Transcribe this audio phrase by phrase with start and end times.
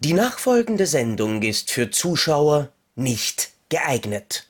[0.00, 4.48] Die nachfolgende Sendung ist für Zuschauer nicht geeignet.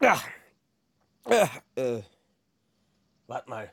[0.00, 0.20] Ja.
[1.76, 2.02] Äh,
[3.26, 3.72] warte mal.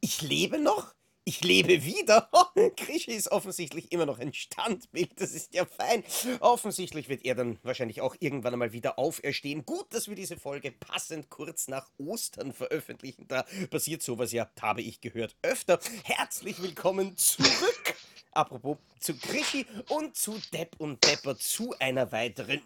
[0.00, 0.94] Ich lebe noch?
[1.26, 2.28] Ich lebe wieder.
[2.76, 5.18] Krischi ist offensichtlich immer noch ein Standbild.
[5.18, 6.04] Das ist ja fein.
[6.40, 9.64] Offensichtlich wird er dann wahrscheinlich auch irgendwann einmal wieder auferstehen.
[9.64, 13.26] Gut, dass wir diese Folge passend kurz nach Ostern veröffentlichen.
[13.26, 15.80] Da passiert sowas ja, habe ich gehört, öfter.
[16.02, 17.94] Herzlich willkommen zurück
[18.34, 22.60] apropos, zu Krischi und zu Depp und Depper zu einer weiteren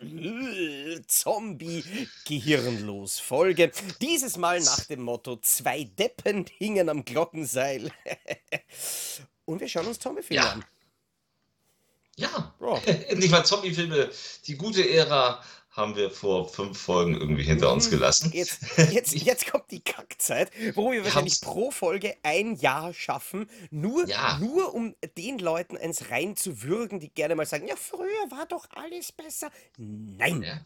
[1.06, 3.70] Zombie-Gehirnlos-Folge.
[4.00, 7.90] Dieses Mal nach dem Motto: Zwei Deppen hingen am Glockenseil.
[9.44, 10.52] und wir schauen uns Zombie-Filme Ja.
[10.52, 10.64] an.
[12.16, 12.76] Ja, Ja.
[13.08, 14.10] endlich mal Zombie-Filme.
[14.46, 18.30] Die gute Ära haben wir vor fünf Folgen irgendwie hinter uns gelassen.
[18.32, 18.60] Jetzt,
[18.92, 24.38] jetzt, jetzt kommt die Kackzeit, wo wir wahrscheinlich pro Folge ein Jahr schaffen, nur, Ja.
[24.38, 29.12] nur um den Leuten eins reinzuwürgen, die gerne mal sagen, ja, früher war doch alles
[29.12, 29.50] besser.
[29.76, 30.42] Nein.
[30.42, 30.60] Ja.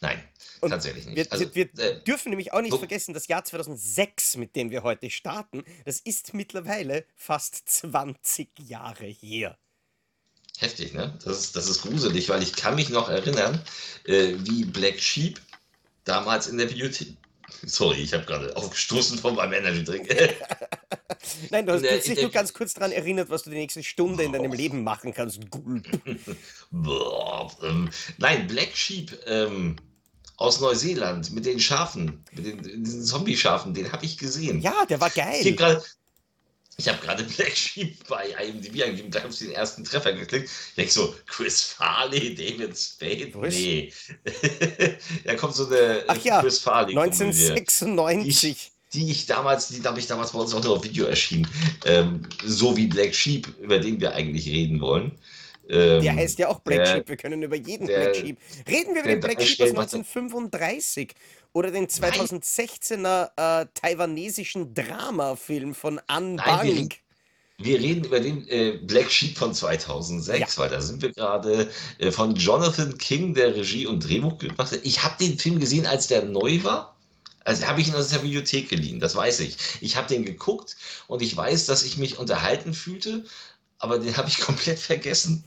[0.00, 0.20] Nein,
[0.60, 1.16] Und tatsächlich nicht.
[1.16, 4.70] Wir, Also, wir äh, dürfen nämlich auch nicht so- vergessen, das Jahr 2006, mit dem
[4.70, 9.58] wir heute starten, das ist mittlerweile fast 20 Jahre her.
[10.58, 11.18] Heftig, ne?
[11.24, 13.60] Das ist, das ist gruselig, weil ich kann mich noch erinnern,
[14.04, 15.40] äh, wie Black Sheep
[16.04, 17.16] damals in der Videothek.
[17.64, 20.08] Sorry, ich habe gerade aufgestoßen von meinem Energy Drink.
[21.50, 24.24] Nein, du hast der- dich nur ganz kurz daran erinnert, was du die nächste Stunde
[24.24, 24.52] in deinem.
[24.52, 25.40] Leben machen kannst.
[27.62, 29.76] Ähm, nein, Black Sheep ähm,
[30.36, 34.60] aus Neuseeland mit den Schafen, mit den, diesen Zombie-Schafen, den habe ich gesehen.
[34.60, 35.52] Ja, der war Ich geil.
[35.54, 35.82] gerade
[36.78, 40.48] ich hab gerade Black Sheep bei IMDb eingegeben, da habe ich den ersten Treffer geklickt.
[40.70, 43.30] Ich denke so, Chris Farley, David Spade?
[43.34, 43.54] Was?
[43.54, 43.92] Nee.
[45.24, 46.96] da kommt so eine Ach ja, Chris Farley.
[46.96, 48.70] 1996.
[48.94, 51.48] Die ich damals, die habe ich damals bei uns auch nur auf Video erschienen.
[51.86, 55.12] Ähm, so wie Black Sheep, über den wir eigentlich reden wollen.
[55.70, 57.08] Ähm, Der heißt ja auch Black der- Sheep.
[57.08, 58.36] Wir können über jeden der- Black Sheep.
[58.68, 61.14] Reden wir über den Black Sheep aus Darsteller- 1935
[61.52, 66.88] oder den 2016er äh, taiwanesischen Dramafilm von An Nein, wir Bang.
[67.58, 70.46] Wir reden über den äh, Black Sheep von 2006, Ja.
[70.62, 74.80] weil da sind wir gerade äh, von Jonathan King, der Regie und Drehbuch gemacht hat.
[74.82, 76.96] Ich habe den Film gesehen, als der neu war.
[77.44, 79.56] Also habe ich ihn aus der Bibliothek geliehen, das weiß ich.
[79.80, 80.76] Ich habe den geguckt
[81.08, 83.24] und ich weiß, dass ich mich unterhalten fühlte,
[83.78, 85.44] aber den habe ich komplett vergessen.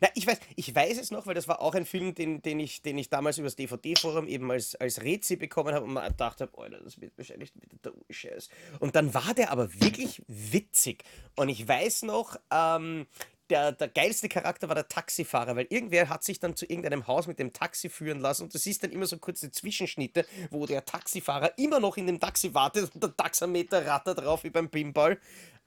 [0.00, 2.60] Na, ich weiß, ich weiß es noch, weil das war auch ein Film, den, den,
[2.60, 6.46] ich, den ich damals übers DVD-Forum eben als, als Rezi bekommen habe und man dachte,
[6.46, 8.48] boah, das wird wahrscheinlich wieder der Scheiß.
[8.80, 11.04] Und dann war der aber wirklich witzig.
[11.36, 13.06] Und ich weiß noch, ähm,
[13.50, 17.26] der, der geilste Charakter war der Taxifahrer, weil irgendwer hat sich dann zu irgendeinem Haus
[17.26, 20.84] mit dem Taxi führen lassen und du siehst dann immer so kurze Zwischenschnitte, wo der
[20.84, 25.18] Taxifahrer immer noch in dem Taxi wartet und der Taxameter rattert drauf wie beim Pinball.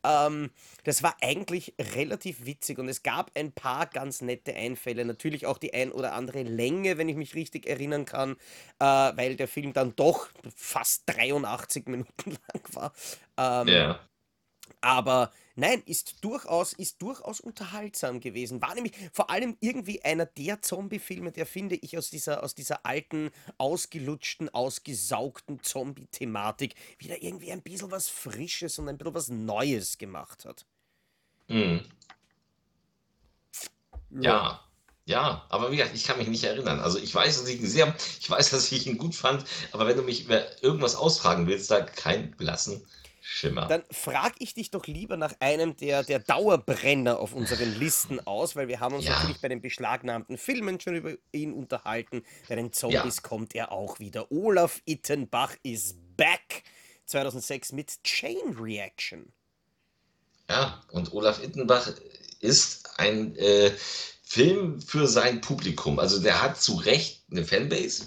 [0.03, 0.51] Ähm,
[0.83, 5.05] das war eigentlich relativ witzig und es gab ein paar ganz nette Einfälle.
[5.05, 8.37] Natürlich auch die ein oder andere Länge, wenn ich mich richtig erinnern kann,
[8.79, 12.93] äh, weil der Film dann doch fast 83 Minuten lang war.
[13.37, 13.99] Ähm, Ja.
[14.81, 18.61] Aber nein, ist durchaus, ist durchaus unterhaltsam gewesen.
[18.61, 22.85] War nämlich vor allem irgendwie einer der Zombie-Filme, der finde ich aus dieser, aus dieser
[22.85, 29.97] alten, ausgelutschten, ausgesaugten Zombie-Thematik wieder irgendwie ein bisschen was Frisches und ein bisschen was Neues
[29.97, 30.65] gemacht hat.
[31.47, 31.83] Mhm.
[34.09, 34.61] Ja,
[35.05, 36.79] ja, aber wie gesagt, ich kann mich nicht erinnern.
[36.79, 39.87] Also ich weiß, dass ich ihn sehr, ich weiß, dass ich ihn gut fand, aber
[39.87, 42.85] wenn du mich über irgendwas ausfragen willst, da kein blassen
[43.21, 43.67] Schimmer.
[43.67, 48.55] Dann frage ich dich doch lieber nach einem der, der Dauerbrenner auf unseren Listen aus,
[48.55, 49.13] weil wir haben uns Ja.
[49.13, 52.23] natürlich bei den beschlagnahmten Filmen schon über ihn unterhalten.
[52.49, 54.31] Bei den Zombies kommt er auch wieder.
[54.31, 56.63] Olaf Ittenbach is back.
[57.05, 59.31] 2006 mit Chain Reaction.
[60.49, 61.91] Ja, und Olaf Ittenbach
[62.39, 63.71] ist ein äh,
[64.23, 65.99] Film für sein Publikum.
[65.99, 68.05] Also der hat zu Recht eine Fanbase,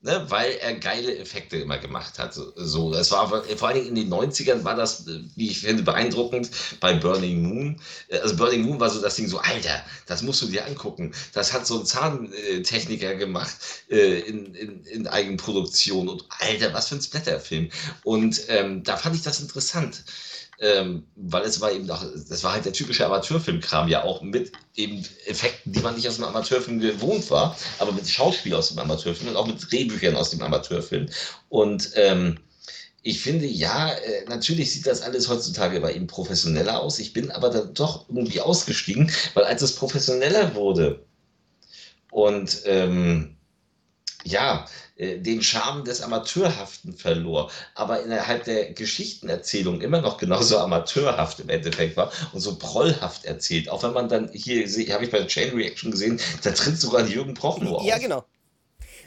[0.00, 2.34] ne, weil er geile Effekte immer gemacht hat.
[2.34, 5.60] So, das war vor vor allen Dingen in den 90ern war das, äh, wie ich
[5.60, 6.50] finde, beeindruckend
[6.80, 7.80] bei Burning Moon.
[8.08, 11.12] Äh, Also Burning Moon war so das Ding so, Alter, das musst du dir angucken.
[11.32, 13.56] Das hat so ein Zahntechniker gemacht
[13.90, 16.08] äh, in, in, in Eigenproduktion.
[16.08, 17.70] Und Alter, was für ein Splatterfilm.
[18.04, 20.04] Und ähm, da fand ich das interessant.
[20.60, 24.50] Ähm, weil es war eben auch, das war halt der typische Amateurfilmkram, ja auch mit
[24.74, 28.78] eben Effekten, die man nicht aus dem Amateurfilm gewohnt war, aber mit Schauspiel aus dem
[28.80, 31.06] Amateurfilm und auch mit Drehbüchern aus dem Amateurfilm.
[31.48, 32.38] Und ähm,
[33.02, 36.98] ich finde, ja, äh, natürlich sieht das alles heutzutage bei ihm professioneller aus.
[36.98, 41.04] Ich bin aber dann doch irgendwie ausgestiegen, weil als es professioneller wurde
[42.10, 43.36] und ähm,
[44.24, 44.66] ja,
[44.98, 51.48] äh, den Charme des Amateurhaften verlor, aber innerhalb der Geschichtenerzählung immer noch genauso amateurhaft im
[51.48, 53.68] Endeffekt war und so prollhaft erzählt.
[53.68, 57.06] Auch wenn man dann hier, habe ich bei der Chain Reaction gesehen, da tritt sogar
[57.06, 57.86] Jürgen Prochnow auf.
[57.86, 58.24] Ja, genau.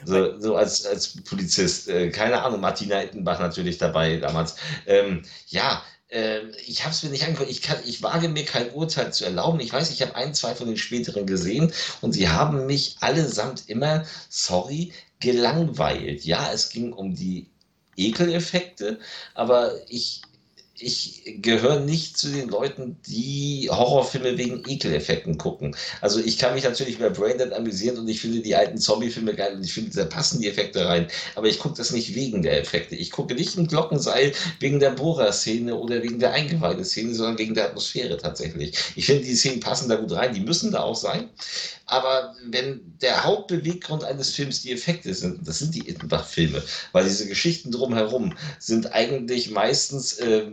[0.04, 1.88] So, so als, als Polizist.
[1.88, 4.56] Äh, keine Ahnung, Martina Ittenbach natürlich dabei damals.
[4.86, 7.50] Ähm, ja, äh, ich habe es mir nicht angeguckt.
[7.50, 9.60] Ich, kann, ich wage mir kein Urteil zu erlauben.
[9.60, 13.68] Ich weiß, ich habe ein, zwei von den späteren gesehen und sie haben mich allesamt
[13.68, 14.92] immer, sorry,
[15.22, 16.24] gelangweilt.
[16.24, 17.46] Ja, es ging um die
[17.96, 18.98] Ekeleffekte,
[19.34, 20.22] aber ich
[20.82, 25.76] ich gehöre nicht zu den Leuten, die Horrorfilme wegen Ekeleffekten gucken.
[26.00, 29.54] Also ich kann mich natürlich über Braindead amüsieren und ich finde die alten Zombie-Filme geil
[29.54, 31.08] und ich finde, da passen die Effekte rein.
[31.36, 32.96] Aber ich gucke das nicht wegen der Effekte.
[32.96, 37.66] Ich gucke nicht im Glockenseil wegen der Bohrer-Szene oder wegen der Eingeweide-Szene, sondern wegen der
[37.66, 38.76] Atmosphäre tatsächlich.
[38.96, 40.34] Ich finde, die Szenen passen da gut rein.
[40.34, 41.30] Die müssen da auch sein.
[41.86, 46.62] Aber wenn der Hauptbeweggrund eines Films die Effekte sind, das sind die Ittenbach-Filme,
[46.92, 50.46] weil diese Geschichten drumherum sind eigentlich meistens, äh,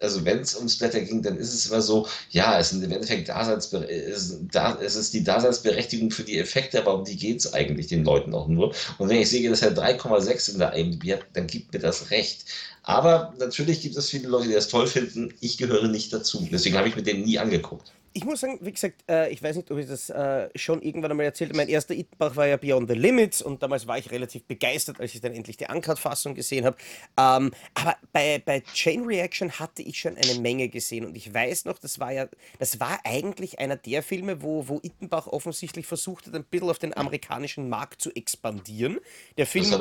[0.00, 2.92] also wenn es ums Blätter ging, dann ist es immer so, ja, es sind im
[2.92, 7.40] Endeffekt Daseinsbe es, da, es ist die Daseinsberechtigung für die Effekte, aber um die geht
[7.40, 8.74] es eigentlich den Leuten auch nur.
[8.98, 12.10] Und wenn ich sehe, dass er 3,6 in der IMDb hat, dann gibt mir das
[12.10, 12.44] recht.
[12.82, 15.34] Aber natürlich gibt es viele Leute, die das toll finden.
[15.40, 16.46] Ich gehöre nicht dazu.
[16.50, 19.56] Deswegen habe ich mir den nie angeguckt ich muss sagen, wie gesagt, äh, ich weiß
[19.56, 21.58] nicht, ob ich das äh, schon irgendwann einmal erzählt habe.
[21.58, 25.14] Mein erster Ittenbach war ja Beyond the Limits und damals war ich relativ begeistert, als
[25.14, 26.76] ich dann endlich die Uncut-Fassung gesehen habe.
[27.18, 31.64] Ähm, aber bei, bei Chain Reaction hatte ich schon eine Menge gesehen und ich weiß
[31.64, 32.28] noch, das war ja,
[32.58, 36.78] das war eigentlich einer der Filme, wo, wo Ittenbach offensichtlich versucht hat, ein bisschen auf
[36.78, 38.98] den amerikanischen Markt zu expandieren.
[39.36, 39.78] Der Film ja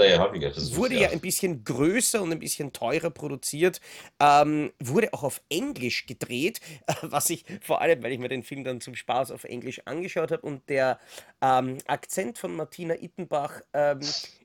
[0.76, 1.02] wurde ja.
[1.02, 3.82] ja ein bisschen größer und ein bisschen teurer produziert,
[4.20, 6.62] ähm, wurde auch auf Englisch gedreht,
[7.02, 10.32] was ich vor allem, weil ich mir den Film dann zum Spaß auf Englisch angeschaut
[10.32, 11.00] habe und der
[11.42, 14.00] ähm, Akzent von Martina Ittenbach, ähm,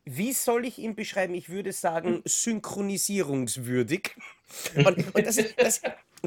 [0.05, 1.35] wie soll ich ihn beschreiben?
[1.35, 4.11] Ich würde sagen, synchronisierungswürdig.
[4.77, 5.81] Und, und das, ist, das,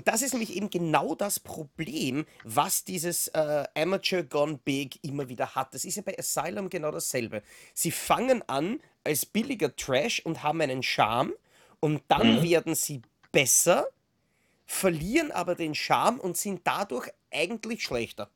[0.04, 5.54] das ist nämlich eben genau das Problem, was dieses äh, Amateur Gone Big immer wieder
[5.54, 5.76] hat.
[5.76, 7.44] Das ist ja bei Asylum genau dasselbe.
[7.76, 11.34] Sie fangen an als billiger Trash und haben einen Charme
[11.80, 12.42] und dann mhm.
[12.42, 13.88] werden sie besser
[14.66, 18.30] verlieren aber den Charme und sind dadurch eigentlich schlechter.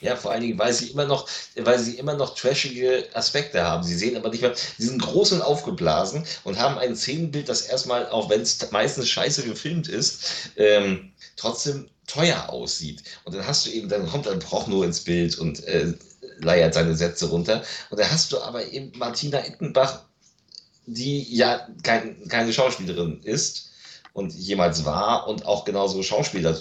[0.00, 3.82] Ja, vor allen Dingen, weil sie immer noch, weil sie immer noch trashige Aspekte haben.
[3.82, 7.62] Sie sehen aber nicht mehr, sie sind groß und aufgeblasen und haben ein Szenenbild, das
[7.62, 13.02] erstmal, auch wenn es meistens scheiße gefilmt ist, ähm, trotzdem teuer aussieht.
[13.24, 15.92] Und dann hast du eben, dann kommt ein Prochno ins Bild und äh,
[16.38, 17.64] leiert seine Sätze runter.
[17.90, 20.04] Und dann hast du aber eben Martina Ittenbach,
[20.86, 23.67] die ja kein, keine Schauspielerin ist,
[24.18, 26.58] und jemals war und auch genauso Schauspieler,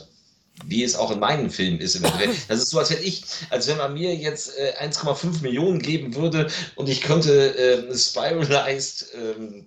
[0.65, 1.99] wie es auch in meinen Filmen ist.
[2.47, 6.15] Das ist so, als wenn ich, als wenn man mir jetzt äh, 1,5 Millionen geben
[6.15, 9.65] würde und ich könnte äh, Spiralized ähm,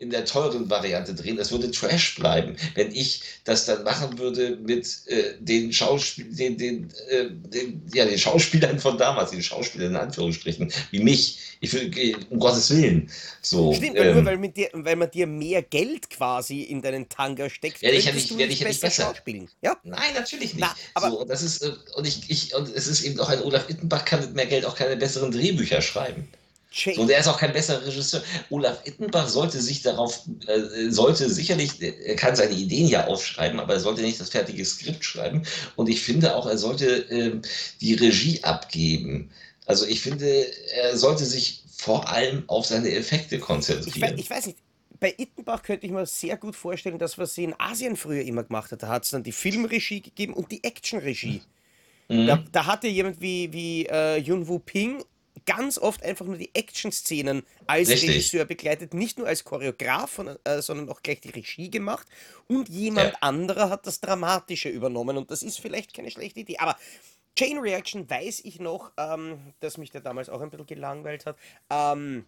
[0.00, 1.38] in der teuren Variante drehen.
[1.38, 6.56] Es würde Trash bleiben, wenn ich das dann machen würde mit äh, den, Schauspiel den,
[6.56, 11.38] den, äh, den, ja, den Schauspielern von damals, den Schauspielern in Anführungsstrichen, wie mich.
[11.60, 13.10] Ich würde, um Gottes Willen.
[13.42, 17.10] So, Stimmt, ähm, nur weil, mit dir, weil man dir mehr Geld quasi in deinen
[17.10, 19.14] Tanga steckt, werde ich ja nicht, werde ich ja nicht besser.
[19.14, 19.50] Spielen.
[19.60, 19.76] Ja?
[19.84, 20.60] Nein, natürlich nicht.
[20.60, 23.42] Na, aber so, das ist, äh, und, ich, ich, und es ist eben auch ein
[23.42, 26.26] Olaf Ittenbach kann mit mehr Geld auch keine besseren Drehbücher schreiben.
[26.72, 28.22] So, der ist auch kein besserer Regisseur.
[28.48, 33.74] Olaf Ittenbach sollte sich darauf, äh, sollte sicherlich, er kann seine Ideen ja aufschreiben, aber
[33.74, 35.42] er sollte nicht das fertige Skript schreiben.
[35.74, 37.40] Und ich finde auch, er sollte äh,
[37.80, 39.30] die Regie abgeben.
[39.66, 44.14] Also ich finde, er sollte sich vor allem auf seine Effekte konzentrieren.
[44.14, 44.58] Ich, ich weiß nicht,
[45.00, 48.44] bei Ittenbach könnte ich mir sehr gut vorstellen, dass was sie in Asien früher immer
[48.44, 48.82] gemacht hat.
[48.82, 51.42] Da hat es dann die Filmregie gegeben und die Actionregie.
[52.08, 52.26] Mhm.
[52.26, 55.02] Da, da hatte jemand wie, wie äh, Yun Wu Ping
[55.50, 58.10] ganz oft einfach nur die Action-Szenen als Richtig.
[58.10, 62.06] Regisseur begleitet, nicht nur als Choreograf, äh, sondern auch gleich die Regie gemacht.
[62.46, 63.18] Und jemand ja.
[63.20, 65.16] anderer hat das Dramatische übernommen.
[65.16, 66.58] Und das ist vielleicht keine schlechte Idee.
[66.58, 66.76] Aber
[67.36, 71.36] Chain Reaction weiß ich noch, ähm, dass mich der damals auch ein bisschen gelangweilt hat.
[71.68, 72.26] Ähm,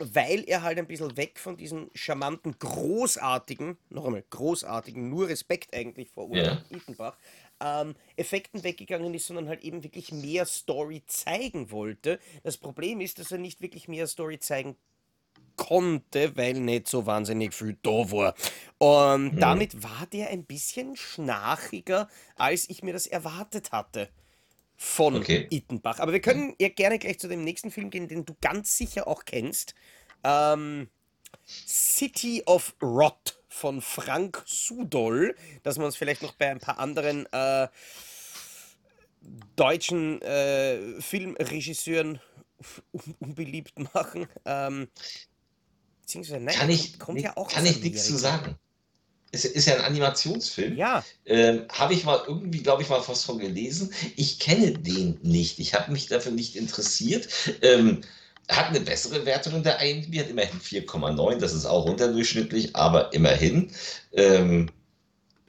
[0.00, 5.74] weil er halt ein bisschen weg von diesen charmanten, großartigen, noch einmal großartigen, nur Respekt
[5.74, 6.62] eigentlich vor Uwe.
[6.70, 7.16] Ittenbach,
[7.60, 12.18] ähm, Effekten weggegangen ist, sondern halt eben wirklich mehr Story zeigen wollte.
[12.42, 14.76] Das Problem ist, dass er nicht wirklich mehr Story zeigen
[15.56, 18.34] konnte, weil nicht so wahnsinnig viel da war.
[18.78, 19.40] Und mhm.
[19.40, 24.08] damit war der ein bisschen schnarchiger, als ich mir das erwartet hatte
[24.82, 25.46] von okay.
[25.50, 25.98] Ittenbach.
[26.00, 29.06] Aber wir können ja gerne gleich zu dem nächsten Film gehen, den du ganz sicher
[29.06, 29.74] auch kennst.
[30.24, 30.88] Ähm,
[31.46, 37.30] City of Rot von Frank Sudol, dass man es vielleicht noch bei ein paar anderen
[37.30, 37.68] äh,
[39.54, 42.18] deutschen äh, Filmregisseuren
[43.18, 44.28] unbeliebt machen.
[44.46, 44.88] Ähm,
[46.00, 48.56] beziehungsweise nein, Kann ich, kommt, ja auch kann ich nichts zu sagen.
[49.32, 50.76] Ist, ist ja ein Animationsfilm.
[50.76, 53.92] Ja, Ähm, habe ich mal irgendwie, glaube ich, mal was von gelesen.
[54.16, 55.60] Ich kenne den nicht.
[55.60, 57.28] Ich habe mich dafür nicht interessiert.
[57.62, 58.00] Ähm,
[58.48, 61.38] hat eine bessere Wertung in der IMDb, hat immerhin 4,9.
[61.38, 63.70] Das ist auch unterdurchschnittlich, aber immerhin.
[64.12, 64.68] Ähm,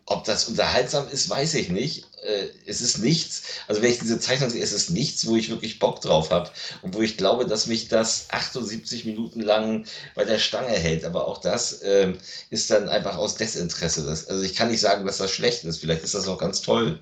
[0.05, 2.05] ob das unterhaltsam ist, weiß ich nicht.
[2.21, 5.49] Äh, es ist nichts, also wenn ich diese Zeichnung sehe, es ist nichts, wo ich
[5.49, 6.51] wirklich Bock drauf habe
[6.83, 11.03] und wo ich glaube, dass mich das 78 Minuten lang bei der Stange hält.
[11.03, 12.17] Aber auch das ähm,
[12.51, 14.05] ist dann einfach aus Desinteresse.
[14.05, 15.79] Das, also ich kann nicht sagen, dass das schlecht ist.
[15.79, 16.99] Vielleicht ist das auch ganz toll,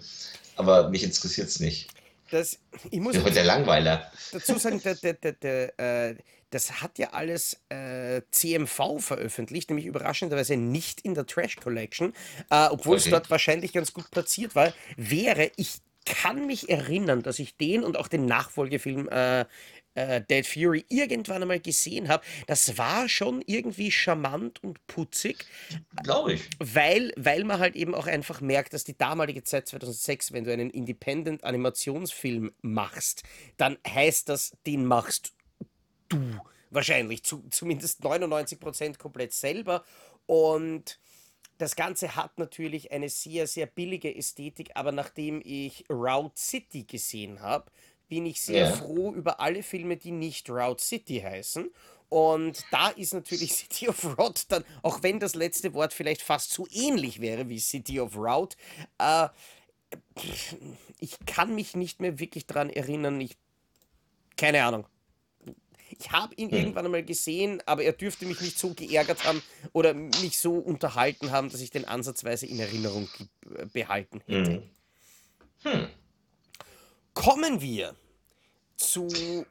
[0.55, 1.89] aber mich interessiert es nicht.
[2.31, 2.57] das,
[2.89, 4.09] ich muss heute der Langweiler.
[4.31, 6.15] dazu sagen, der, der, der, der, äh,
[6.49, 12.13] das hat ja alles äh, CMV veröffentlicht, nämlich überraschenderweise nicht in der Trash Collection,
[12.49, 14.73] äh, obwohl es dort wahrscheinlich ganz gut platziert war.
[14.97, 19.45] Wäre, ich kann mich erinnern, dass ich den und auch den Nachfolgefilm äh,
[19.95, 22.23] äh, Dead Fury irgendwann einmal gesehen habe.
[22.47, 25.45] Das war schon irgendwie charmant und putzig.
[26.03, 26.49] Glaube ich.
[26.59, 30.53] Weil, weil man halt eben auch einfach merkt, dass die damalige Zeit 2006, wenn du
[30.53, 33.23] einen Independent-Animationsfilm machst,
[33.57, 35.33] dann heißt das, den machst
[36.09, 36.19] du
[36.71, 39.83] wahrscheinlich zu, zumindest 99% komplett selber.
[40.25, 40.99] Und
[41.57, 47.41] das Ganze hat natürlich eine sehr, sehr billige Ästhetik, aber nachdem ich Route City gesehen
[47.41, 47.71] habe,
[48.07, 48.75] bin ich sehr Ja.
[48.75, 51.69] froh über alle Filme, die nicht Route City heißen.
[52.09, 56.51] Und da ist natürlich City of Rot dann, auch wenn das letzte Wort vielleicht fast
[56.51, 58.57] so ähnlich wäre wie City of Route,
[58.97, 59.29] äh,
[60.99, 63.19] ich kann mich nicht mehr wirklich dran erinnern.
[63.21, 63.37] Ich,
[64.37, 64.85] keine Ahnung.
[65.97, 66.57] Ich habe ihn Hm.
[66.57, 69.41] irgendwann einmal gesehen, aber er dürfte mich nicht so geärgert haben
[69.73, 74.63] oder mich so unterhalten haben, dass ich den ansatzweise in Erinnerung ge- behalten hätte.
[75.63, 75.71] Hm.
[75.71, 75.89] Hm.
[77.13, 77.95] Kommen wir
[78.77, 79.45] zu.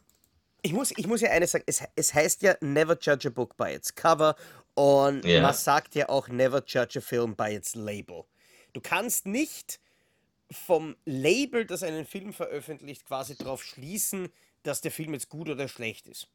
[0.62, 3.57] Ich muss, ich muss ja eines sagen, es, es heißt ja Never judge a book
[3.57, 4.35] by its cover
[4.75, 5.42] und Ja.
[5.42, 8.25] man sagt ja auch Never judge a film by its label.
[8.73, 9.80] Du kannst nicht
[10.50, 14.30] vom Label, das einen Film veröffentlicht, quasi darauf schließen,
[14.62, 16.28] dass der Film jetzt gut oder schlecht ist.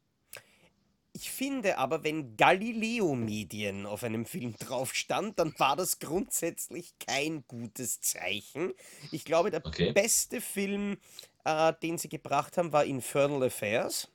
[1.12, 6.92] Ich finde aber, wenn Galileo Medien auf einem Film drauf stand, dann war das grundsätzlich
[6.98, 8.72] kein gutes Zeichen.
[9.12, 9.92] Ich glaube, der Okay.
[9.94, 10.98] beste Film,
[11.44, 14.08] äh, den sie gebracht haben, war Infernal Affairs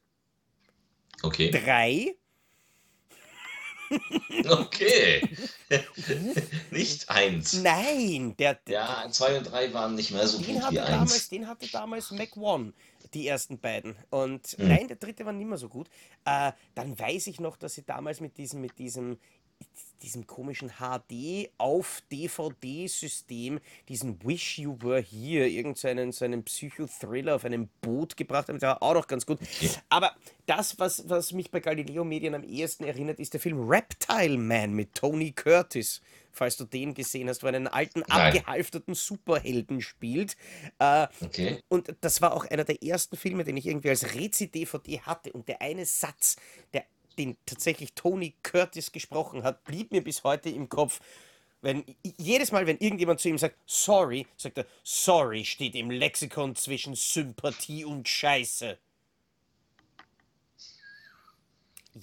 [1.24, 1.52] Okay.
[1.52, 2.16] 3.
[4.50, 5.22] Okay.
[6.72, 7.54] Nicht eins.
[7.54, 11.30] Nein, der, Ja, zwei und drei waren nicht mehr so den, gut wie damals, eins.
[11.30, 12.74] den hatte damals Mac One,
[13.14, 13.96] die ersten beiden.
[14.10, 14.68] Und Hm.
[14.68, 15.90] nein, der dritte war nicht mehr so gut.
[16.26, 19.18] Äh, dann weiß ich noch, dass sie damals mit diesem, mit diesem,
[20.02, 26.44] diesem komischen HD auf DVD-System diesen Wish You Were Here, irgend so einen, so einen
[26.44, 28.60] Psychothriller auf einem Boot gebracht haben.
[28.60, 29.40] Der war auch noch ganz gut.
[29.90, 34.38] Aber das, was, was mich bei Galileo Medien am ehesten erinnert, ist der Film Reptile
[34.38, 36.02] Man mit Tony Curtis.
[36.32, 38.36] Falls du den gesehen hast, wo er einen alten, Nein.
[38.38, 40.36] abgehalfterten Superhelden spielt.
[40.80, 41.62] Äh, Okay.
[41.70, 45.32] und das war auch einer der ersten Filme, den ich irgendwie als Rezi-DVD hatte.
[45.34, 46.36] Und der eine Satz,
[46.74, 46.86] der,
[47.18, 51.00] den tatsächlich Tony Curtis gesprochen hat, blieb mir bis heute im Kopf.
[51.62, 51.84] Wenn,
[52.18, 56.96] jedes Mal, wenn irgendjemand zu ihm sagt, sorry, sagt er, sorry steht im Lexikon zwischen
[56.96, 58.78] Sympathie und Scheiße.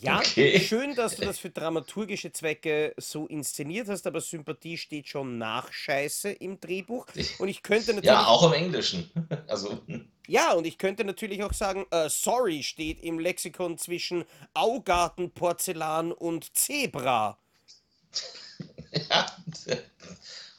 [0.01, 0.61] Ja, Okay.
[0.61, 5.73] schön, dass du das für dramaturgische Zwecke so inszeniert hast, aber Sympathie steht schon nach
[5.73, 7.07] Scheiße im Drehbuch.
[7.39, 8.05] Und ich könnte natürlich.
[8.11, 9.11] Ja, auch im Englischen.
[9.49, 9.81] Also,
[10.27, 14.25] Ja, und ich könnte natürlich auch sagen, äh, sorry steht im Lexikon zwischen
[14.55, 17.39] Augarten, Porzellan und Zebra.
[19.11, 19.27] ja.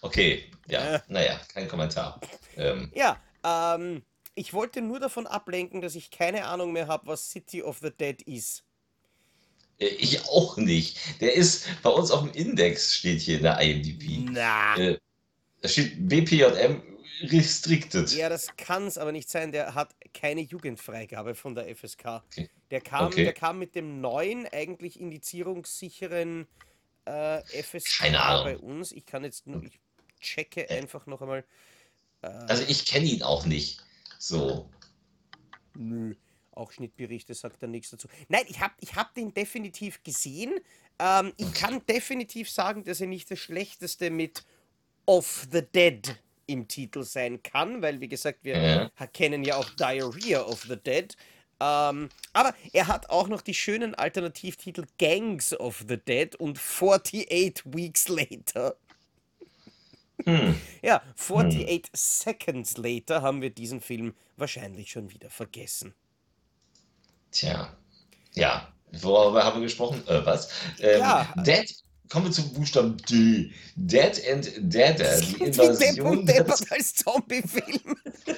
[0.01, 0.99] Okay, ja, Äh.
[1.07, 2.21] naja, kein Kommentar.
[2.55, 4.03] Ähm, Ja, ähm,
[4.35, 7.91] ich wollte nur davon ablenken, dass ich keine Ahnung mehr habe, was City of the
[7.91, 8.63] Dead ist.
[9.79, 10.99] Äh, ich auch nicht.
[11.21, 14.29] Der ist bei uns auf dem Index, steht hier in der IMDb.
[14.31, 14.75] Na.
[14.77, 14.99] Äh,
[15.61, 16.81] da steht BPJM
[17.23, 18.11] restricted.
[18.13, 19.51] Ja, das kann es aber nicht sein.
[19.51, 22.23] Der hat keine Jugendfreigabe von der FSK.
[22.31, 22.49] Okay.
[22.69, 23.23] Der kam, Okay.
[23.23, 26.47] der kam mit dem neuen, eigentlich indizierungssicheren
[27.05, 28.43] äh, FSK Keine Ahnung.
[28.43, 28.91] bei uns.
[28.91, 29.79] Ich kann jetzt nur, ich
[30.19, 31.43] checke einfach noch einmal.
[32.21, 33.79] Äh, Also ich kenne ihn auch nicht.
[34.19, 34.69] So.
[35.75, 36.13] Nö,
[36.57, 38.07] auch Schnittberichte sagt da nichts dazu.
[38.27, 40.53] Nein, ich habe ich hab den definitiv gesehen.
[40.99, 44.43] Ähm, ich kann definitiv sagen, dass er nicht das Schlechteste mit
[45.05, 46.15] Of the Dead
[46.47, 49.07] im Titel sein kann, weil, wie gesagt, wir Ja.
[49.07, 51.15] kennen ja auch Diarrhea of the Dead.
[51.59, 57.63] Ähm, aber er hat auch noch die schönen Alternativtitel Gangs of the Dead und 48
[57.65, 58.77] Weeks Later.
[60.25, 60.59] Hm.
[60.81, 65.93] Ja, 48 Seconds Later haben wir diesen Film wahrscheinlich schon wieder vergessen.
[67.37, 67.69] Tja.
[68.33, 68.67] Ja.
[68.93, 70.01] Worüber haben wir gesprochen?
[70.07, 70.49] Äh, was?
[70.79, 71.33] Ähm, ja.
[71.45, 71.71] Dead,
[72.09, 73.51] kommen wir zum Buchstaben D.
[73.75, 75.21] Dead and Deader.
[75.21, 77.95] Die Invasion der als Zombie-Film.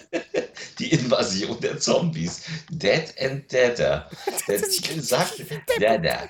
[0.80, 2.42] die Invasion der Zombies.
[2.70, 4.10] Dead and Deader.
[4.50, 5.46] Der Titel sagt
[5.80, 6.30] Deader.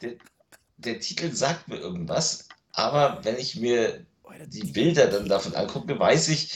[0.00, 0.12] Der,
[0.76, 4.06] der Titel sagt mir irgendwas, aber wenn ich mir
[4.46, 6.52] die Bilder dann davon angucke, weiß ich,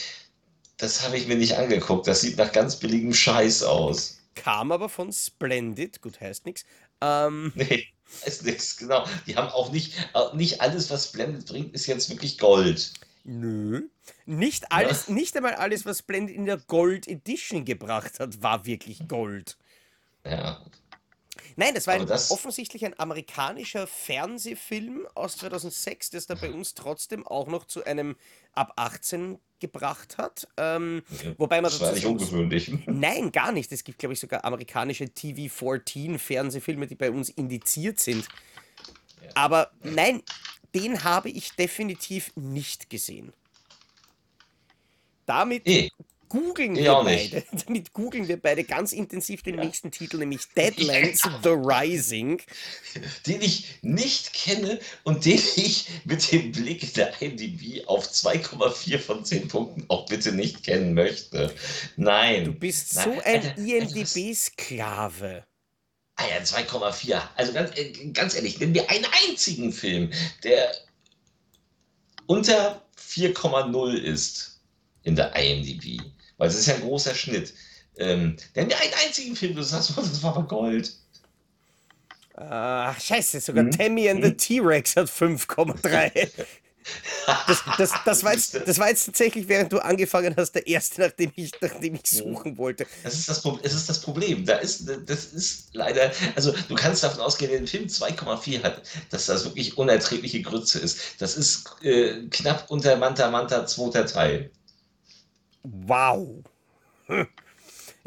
[0.77, 2.07] das habe ich mir nicht angeguckt.
[2.07, 4.21] Das sieht nach ganz billigem Scheiß aus.
[4.35, 6.65] Kam aber von Splendid, gut heißt nichts.
[7.01, 7.87] Ähm, nee,
[8.25, 9.05] heißt nichts, genau.
[9.25, 9.93] Die haben auch nicht,
[10.33, 12.93] nicht alles, was Splendid bringt, ist jetzt wirklich Gold.
[13.23, 13.87] Nö.
[14.25, 15.13] Nicht alles, ja.
[15.13, 19.57] nicht einmal alles, was Splendid in der Gold Edition gebracht hat, war wirklich Gold.
[20.23, 20.63] Ja.
[21.57, 22.31] Nein, das war ein, das...
[22.31, 27.83] offensichtlich ein amerikanischer Fernsehfilm aus 2006, der es da bei uns trotzdem auch noch zu
[27.85, 28.15] einem
[28.53, 30.47] ab 18 gebracht hat.
[30.57, 32.71] Ähm, ja, wobei man das war nicht ungewöhnlich.
[32.85, 33.71] Nein, gar nicht.
[33.71, 38.27] Es gibt, glaube ich, sogar amerikanische TV-14 Fernsehfilme, die bei uns indiziert sind.
[39.23, 39.29] Ja.
[39.35, 40.21] Aber nein,
[40.75, 43.33] den habe ich definitiv nicht gesehen.
[45.25, 45.89] Damit e
[46.29, 47.43] googeln wir beide.
[47.65, 49.63] Damit googeln wir beide ganz intensiv den ja.
[49.63, 51.39] nächsten Titel, nämlich Deadlands ja.
[51.43, 52.41] The Rising.
[53.25, 59.25] Den ich nicht kenne und den ich mit dem Blick der IMDb auf 2,4 von
[59.25, 61.53] 10 Punkten auch bitte nicht kennen möchte.
[61.97, 62.45] Nein.
[62.45, 63.13] Du bist Nein.
[63.13, 65.45] so ein IMDb-Sklave.
[66.15, 67.21] Ah ja, 2,4.
[67.35, 70.11] Also ganz, äh, ganz ehrlich, nenn mir einen einzigen Film,
[70.43, 70.71] der
[72.27, 74.61] unter 4,0 ist
[75.03, 76.01] in der IMDb.
[76.37, 77.53] Weil es ist ja ein großer Schnitt.
[77.97, 80.93] Ähm, denn einen einzigen Film, du sagst, das war aber Gold.
[82.35, 83.71] Ah, scheiße, sogar hm?
[83.71, 84.37] Tammy and the hm?
[84.37, 86.29] T-Rex hat 5,3.
[87.47, 91.01] Das, das, das, war jetzt, das war jetzt tatsächlich, während du angefangen hast, der erste,
[91.01, 92.17] nachdem ich, nachdem ich hm.
[92.19, 92.85] suchen wollte.
[93.03, 94.45] Das ist das, das ist das Problem.
[94.45, 98.83] Da ist, das ist leider, also du kannst davon ausgehen, wenn ein Film 2,4 hat,
[99.09, 100.99] dass das wirklich unerträgliche Grütze ist.
[101.17, 104.51] Das ist äh, knapp unter Manta Manta zweiter Teil.
[105.65, 106.43] Wow.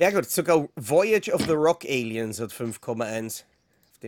[0.01, 3.42] Ja gut, sogar Voyage of the Rock Aliens hat 5,1.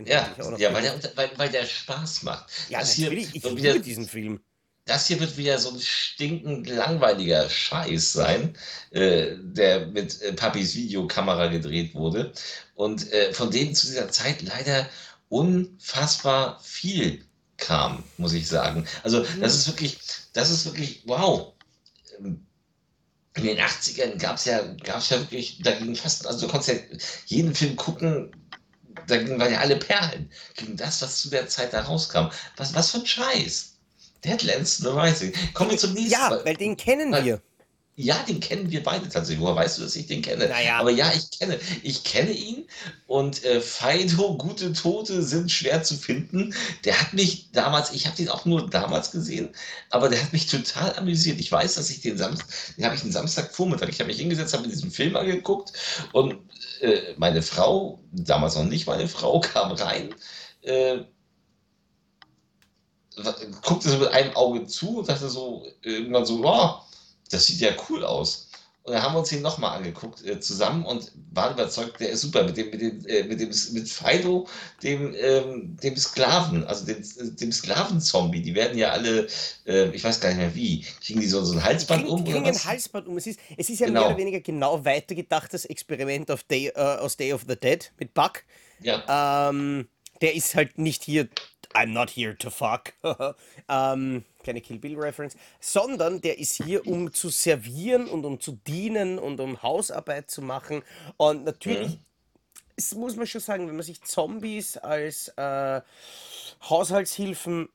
[0.05, 2.49] Ja, ja weil, der, weil, weil der Spaß macht.
[2.69, 4.39] Ja, das natürlich, hier, ich liebe diesen Film.
[4.85, 8.55] Das hier wird wieder so ein stinkend langweiliger Scheiß sein,
[8.91, 12.31] äh, der mit äh, Papis Videokamera gedreht wurde
[12.75, 14.89] und äh, von dem zu dieser Zeit leider
[15.27, 17.23] unfassbar viel
[17.57, 18.87] kam, muss ich sagen.
[19.03, 19.43] Also das mhm.
[19.43, 19.99] ist wirklich,
[20.33, 21.53] das ist wirklich, wow.
[22.17, 22.45] Ähm,
[23.35, 26.69] in den 80ern gab es ja, gab's ja wirklich, da ging fast, also du konntest
[26.69, 28.31] ja jeden Film gucken,
[29.07, 32.27] da waren ja alle Perlen gegen das, was zu der Zeit da rauskam.
[32.57, 33.77] Was, was für ein Scheiß.
[34.23, 35.33] Deadlands The Rising.
[35.53, 36.11] Kommen wir zum nächsten.
[36.11, 37.41] Ja, weil den kennen weil, wir.
[37.97, 39.41] Ja, den kennen wir beide tatsächlich.
[39.41, 40.47] Woher weißt du, dass ich den kenne?
[40.47, 40.79] Naja.
[40.79, 42.65] Aber ja, ich kenne, ich kenne ihn
[43.05, 46.55] und äh, Fido, gute Tote sind schwer zu finden.
[46.85, 49.49] Der hat mich damals, ich habe den auch nur damals gesehen,
[49.89, 51.39] aber der hat mich total amüsiert.
[51.41, 54.53] Ich weiß, dass ich den Samstag, den habe ich einen Samstagvormittag, ich habe mich hingesetzt,
[54.53, 55.73] habe mir diesen Film angeguckt
[56.13, 56.35] und
[56.79, 60.15] äh, meine Frau, damals noch nicht meine Frau, kam rein.
[60.61, 60.99] Äh,
[63.61, 66.79] guckte so mit einem Auge zu und sagte so irgendwann so, oh,
[67.33, 68.47] das sieht ja cool aus.
[68.83, 72.21] Und dann haben wir uns den nochmal angeguckt äh, zusammen und waren überzeugt, der ist
[72.21, 72.43] super.
[72.43, 74.47] Mit dem, mit dem, äh, mit dem mit Fido,
[74.81, 76.97] dem, ähm, dem Sklaven, also dem,
[77.35, 79.27] dem Sklavenzombie, die werden ja alle,
[79.67, 82.25] äh, ich weiß gar nicht mehr wie, kriegen die so, so ein Halsband um?
[82.25, 83.17] Die kriegen ein Halsband um.
[83.17, 83.99] Es ist, es ist ja genau.
[83.99, 88.15] mehr oder weniger genau weitergedachtes Experiment auf Day, äh, aus Day of the Dead mit
[88.15, 88.43] Buck.
[88.79, 89.49] Ja.
[89.49, 89.89] Ähm,
[90.21, 91.29] der ist halt nicht hier
[91.73, 92.93] I'm not here to fuck.
[93.69, 98.57] ähm, keine Kill Bill Reference, sondern der ist hier, um zu servieren und um zu
[98.67, 100.83] dienen und um Hausarbeit zu machen.
[101.17, 101.99] Und natürlich,
[102.93, 102.99] mhm.
[102.99, 105.81] muss man schon sagen, wenn man sich Zombies als äh,
[106.69, 107.69] Haushaltshilfen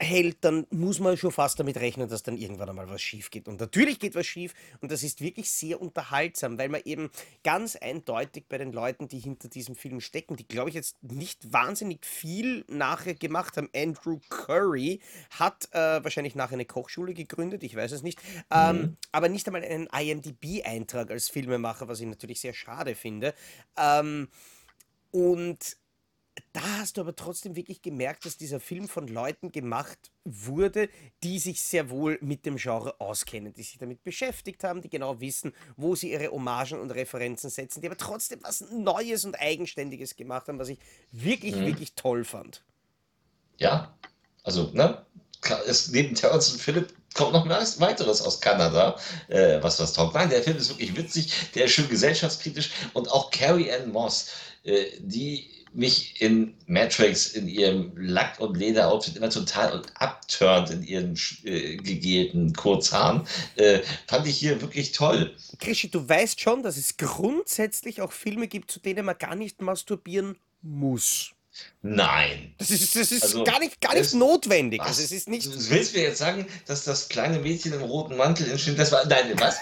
[0.00, 3.48] hält, dann muss man schon fast damit rechnen, dass dann irgendwann einmal was schief geht.
[3.48, 7.10] Und natürlich geht was schief und das ist wirklich sehr unterhaltsam, weil man eben
[7.42, 11.52] ganz eindeutig bei den Leuten, die hinter diesem Film stecken, die glaube ich jetzt nicht
[11.52, 13.68] wahnsinnig viel nachher gemacht haben.
[13.74, 18.96] Andrew Curry hat äh, wahrscheinlich nachher eine Kochschule gegründet, ich weiß es nicht, ähm, mhm.
[19.10, 23.34] aber nicht einmal einen IMDb-Eintrag als Filmemacher, was ich natürlich sehr schade finde.
[23.76, 24.28] Ähm,
[25.10, 25.76] und
[26.52, 30.88] da hast du aber trotzdem wirklich gemerkt, dass dieser Film von Leuten gemacht wurde,
[31.22, 35.20] die sich sehr wohl mit dem Genre auskennen, die sich damit beschäftigt haben, die genau
[35.20, 40.16] wissen, wo sie ihre Hommagen und Referenzen setzen, die aber trotzdem was Neues und Eigenständiges
[40.16, 40.78] gemacht haben, was ich
[41.12, 41.66] wirklich, mhm.
[41.66, 42.62] wirklich toll fand.
[43.56, 43.96] Ja,
[44.44, 45.04] also, ne,
[45.66, 48.96] ist neben Terrence und Philipp kommt noch was weiteres aus Kanada,
[49.28, 50.14] äh, was was taugt.
[50.14, 54.30] Nein, der Film ist wirklich witzig, der ist schön gesellschaftskritisch und auch Carrie Ann Moss,
[54.64, 61.18] äh, die mich in Matrix in ihrem Lack- und Leder-Outfit immer total abturnt in ihren
[61.44, 65.36] äh, gegelten Kurzhaaren, äh, fand ich hier wirklich toll.
[65.60, 69.62] Krischi, du weißt schon, dass es grundsätzlich auch Filme gibt, zu denen man gar nicht
[69.62, 71.30] masturbieren muss.
[71.82, 72.54] Nein.
[72.58, 74.80] Das ist, das ist also, gar nicht, gar nicht es, notwendig.
[74.80, 74.88] Was?
[74.88, 75.46] Also es ist nicht.
[75.46, 78.90] Du willst mir jetzt sagen, dass das kleine Mädchen im roten Mantel in Schön, das
[78.90, 79.06] war.
[79.06, 79.56] Nein, was?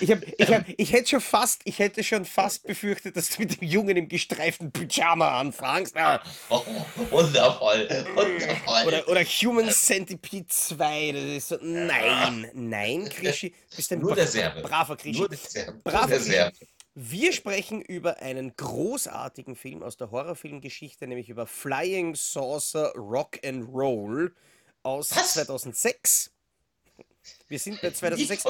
[0.00, 3.42] Ich, hab, ich, hab, ich, hätte schon fast, ich hätte schon fast befürchtet, dass du
[3.42, 5.94] mit dem Jungen im gestreiften Pyjama anfängst.
[5.94, 6.22] Ja.
[6.48, 6.62] Oh,
[7.10, 8.86] wundervoll, wundervoll.
[8.86, 11.12] Oder, oder Human Centipede 2.
[11.12, 13.54] Das ist so, nein, nein, Krischi.
[13.74, 14.62] Bist ein Nur der Serbe.
[14.62, 15.18] braver Krischi.
[15.18, 15.80] Nur der Serbe.
[15.84, 16.56] Braver der Serbe.
[16.98, 23.68] Wir sprechen über einen großartigen Film aus der Horrorfilmgeschichte, nämlich über Flying Saucer Rock and
[23.68, 24.34] Roll
[24.82, 25.34] aus Was?
[25.34, 26.30] 2006.
[27.48, 28.44] Wir sind bei 2006.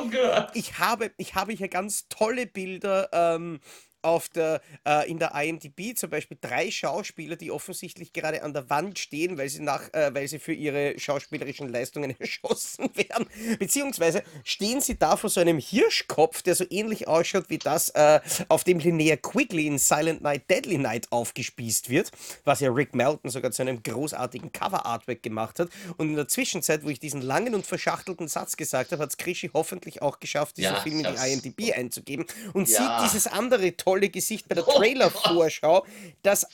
[0.55, 3.61] Ich habe, ich habe hier ganz tolle Bilder ähm,
[4.07, 8.71] auf der, äh, in der IMDb zum Beispiel drei Schauspieler, die offensichtlich gerade an der
[8.71, 13.27] Wand stehen, weil sie, nach, äh, weil sie für ihre schauspielerischen Leistungen erschossen werden.
[13.59, 18.21] Beziehungsweise stehen sie da vor so einem Hirschkopf, der so ähnlich ausschaut wie das, äh,
[18.49, 22.13] auf dem Linnea Quigley in Silent Night, Deadly Night aufgespießt wird,
[22.45, 25.69] was ja Rick Melton sogar zu einem großartigen Cover-Artwork gemacht hat.
[25.97, 29.17] Und in der Zwischenzeit, wo ich diesen langen und verschachtelten Satz gesagt habe, hat es
[29.17, 33.01] Krischi hoffentlich auch geschafft, diesen ja, Film in die IMDb einzugeben und ja.
[33.01, 35.87] sieht dieses andere tolle tolle Gesicht bei der Trailer-Vorschau,
[36.23, 36.47] das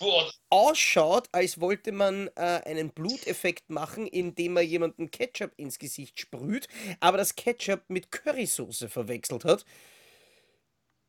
[0.48, 6.68] ausschaut, als wollte man äh, einen Bluteffekt machen, indem man jemanden Ketchup ins Gesicht sprüht,
[7.00, 9.64] aber das Ketchup mit Currysoße verwechselt hat.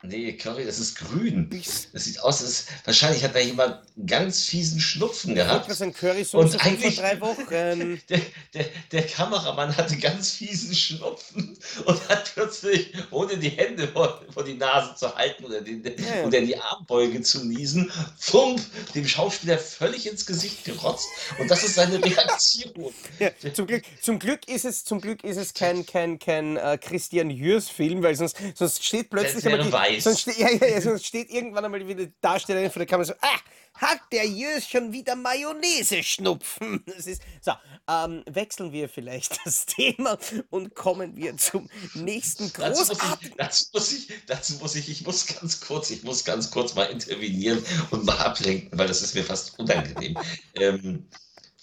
[0.05, 1.49] Nee, Curry, das ist grün.
[1.93, 5.69] Das sieht aus, als wahrscheinlich hat da jemand ganz fiesen Schnupfen gehabt.
[5.69, 8.01] Was ein Currysoße und eigentlich, vor drei Wochen.
[8.09, 8.21] Der,
[8.53, 14.43] der, der, Kameramann hatte ganz fiesen Schnupfen und hat plötzlich, ohne die Hände vor, vor
[14.43, 16.23] die Nase zu halten oder, den, ja.
[16.25, 18.61] oder die Armbeuge zu niesen, fump,
[18.93, 21.07] dem Schauspieler völlig ins Gesicht gerotzt.
[21.39, 22.73] Und das ist seine Reaktion.
[23.19, 26.77] Ja, zum, Glück, zum, Glück ist es, zum Glück ist es kein, kein, kein uh,
[26.79, 30.03] Christian Jürs-Film, weil sonst, sonst steht plötzlich einmal die, weiß.
[30.03, 33.39] Sonst, ja, ja, sonst steht irgendwann einmal wieder die Darstellerin von der Kamera so, ah,
[33.75, 36.83] hat der Jös schon wieder Mayonnaise schnupfen?
[36.95, 37.51] Das ist, so,
[37.87, 40.17] ähm, wechseln wir vielleicht das Thema
[40.49, 43.35] und kommen wir zum nächsten großartigen...
[43.37, 46.85] Dazu muss ich, dazu muss ich, ich muss ganz kurz, ich muss ganz kurz mal
[46.85, 50.17] intervenieren und mal ablenken, weil das ist mir fast unangenehm.
[50.55, 51.07] ähm,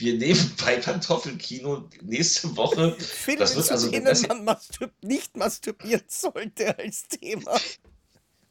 [0.00, 2.96] wir nehmen bei Pantoffelkino nächste Woche.
[2.98, 7.60] Filme, das wird also denen man masturb nicht masturbieren sollte als Thema.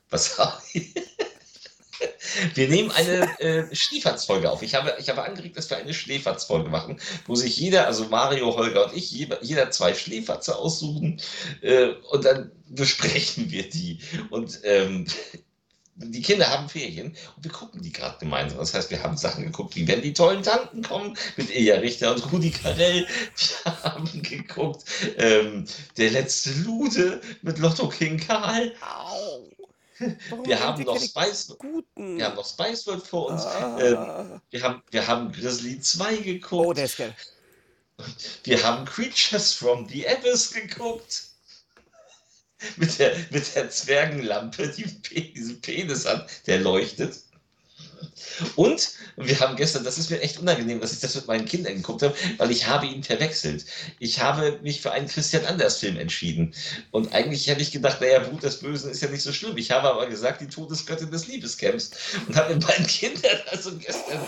[0.10, 0.93] Was habe ich?
[2.54, 4.62] Wir nehmen eine äh, Schläferzfolge auf.
[4.62, 8.56] Ich habe, ich habe angeregt, dass wir eine Schläferzfolge machen, wo sich jeder, also Mario,
[8.56, 11.19] Holger und ich, jeder, jeder zwei Schläferze aussuchen
[11.62, 14.00] äh, und dann besprechen wir die.
[14.30, 15.06] Und ähm,
[15.95, 18.60] die Kinder haben Ferien und wir gucken die gerade gemeinsam.
[18.60, 22.13] Das heißt, wir haben Sachen geguckt, wie wenn die tollen Tanten kommen mit Ilja Richter
[22.13, 23.06] und Rudi Carell.
[23.65, 24.86] Wir haben geguckt,
[25.17, 25.65] ähm,
[25.98, 28.74] der letzte Lude mit Lotto King Karl.
[28.82, 29.50] Au.
[30.44, 32.18] Wir haben noch Spice, guten?
[32.18, 33.46] wir haben noch Spice World vor uns.
[33.46, 33.80] Ah.
[33.80, 36.68] Ähm, wir, haben, wir haben Grizzly 2 geguckt.
[36.68, 37.16] Oh, der ist geil.
[38.44, 41.26] Wir haben Creatures from the Abyss geguckt.
[42.78, 44.84] Mit der, mit der Zwergenlampe, die
[45.34, 47.24] diesen Penis hat, der leuchtet.
[48.56, 51.76] Und wir haben gestern, das ist mir echt unangenehm, dass ich das mit meinen Kindern
[51.76, 53.66] geguckt habe, weil ich habe ihn verwechselt.
[54.00, 56.54] Ich habe mich für einen Christian Anders Film entschieden.
[56.92, 59.58] Und eigentlich hätte ich gedacht, naja, Wut des Bösen ist ja nicht so schlimm.
[59.58, 61.92] Ich habe aber gesagt, die Todesgöttin des Liebescamps.
[62.28, 64.20] Und habe mit meinen Kindern also gestern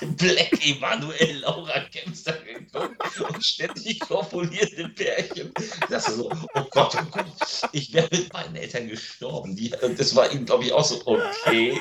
[0.16, 5.52] Black Emanuel Laura Kempster geguckt und ständig korpulierte Pärchen.
[5.88, 7.26] Das so, oh Gott, oh Gott,
[7.72, 9.56] ich wäre mit meinen Eltern gestorben.
[9.56, 11.80] Die, das war ihnen, glaube ich, auch so, okay.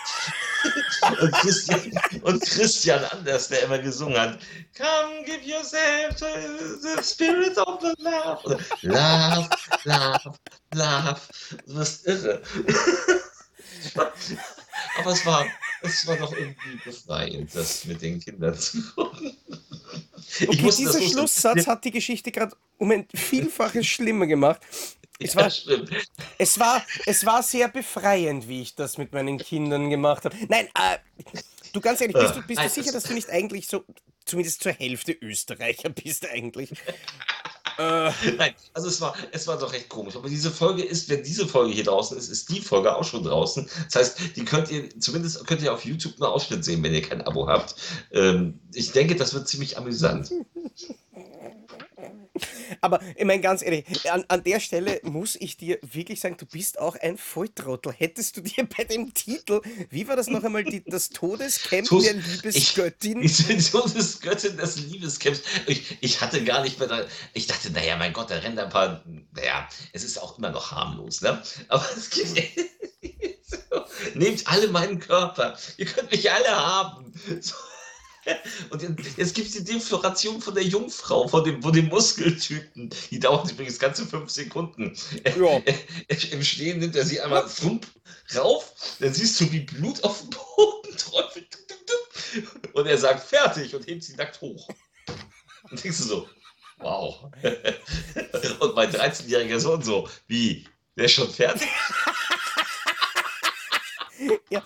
[1.22, 1.92] Und Christian,
[2.24, 4.40] und Christian Anders, der immer gesungen hat,
[4.76, 6.26] Come give yourself to
[6.82, 8.58] the spirit of the love.
[8.82, 9.50] Love,
[9.86, 10.40] love,
[10.74, 11.22] love.
[11.66, 12.42] Du bist irre.
[14.98, 15.46] Aber es war,
[15.82, 19.38] es war doch irgendwie befreiend, das mit den Kindern zu gucken.
[20.48, 24.62] Okay, dieser Schlusssatz hat die Geschichte gerade um ein Vielfaches schlimmer gemacht.
[25.20, 25.52] Es, war,
[26.38, 30.36] es, war, es war sehr befreiend, wie ich das mit meinen Kindern gemacht habe.
[30.50, 30.98] Nein, äh,
[31.72, 33.86] du ganz ehrlich, bist du, bist du sicher, dass du nicht eigentlich so,
[34.26, 36.72] zumindest zur Hälfte Österreicher bist eigentlich?
[37.78, 40.16] Äh, Nein, also es war, es war doch recht komisch.
[40.16, 43.24] Aber diese Folge ist, wenn diese Folge hier draußen ist, ist die Folge auch schon
[43.24, 43.70] draußen.
[43.86, 47.02] Das heißt, die könnt ihr, zumindest könnt ihr auf YouTube einen Ausschnitt sehen, wenn ihr
[47.02, 47.76] kein Abo habt.
[48.14, 50.32] Ähm, ich denke, das wird ziemlich amüsant.
[52.82, 56.46] Aber ich meine ganz ehrlich, an, an der Stelle muss ich dir wirklich sagen, du
[56.46, 57.94] bist auch ein Volltrottel.
[57.94, 62.04] Hättest du dir bei dem Titel, wie war das noch einmal, die, das Todescamp Tos-
[62.04, 63.22] der Liebesgöttin?
[63.22, 65.42] Ich bin Todesgöttin des Liebescamps.
[65.68, 68.70] Ich, ich hatte gar nicht mehr da, ich dachte, naja, mein Gott, da rennen ein
[68.70, 71.42] paar, naja, es ist auch immer noch harmlos, ne?
[71.68, 72.28] Aber es gibt,
[73.48, 73.58] so,
[74.14, 77.14] nehmt alle meinen Körper, ihr könnt mich alle haben.
[77.40, 77.56] So.
[78.70, 78.82] Und
[79.18, 82.90] jetzt gibt es die Defloration von der Jungfrau, von dem, von dem Muskeltypen.
[83.12, 84.98] Die dauert übrigens ganze fünf Sekunden.
[85.24, 85.62] Ja.
[86.32, 87.86] Im Stehen nimmt er sie einmal thump
[88.36, 91.58] rauf, dann siehst du, wie Blut auf dem Boden träufelt.
[92.74, 94.68] Und er sagt fertig und hebt sie nackt hoch.
[95.70, 96.30] Und denkst du so,
[96.78, 97.32] wow.
[98.60, 101.68] Und mein 13-jähriger Sohn so, wie, der ist schon fertig?
[104.50, 104.64] Ja.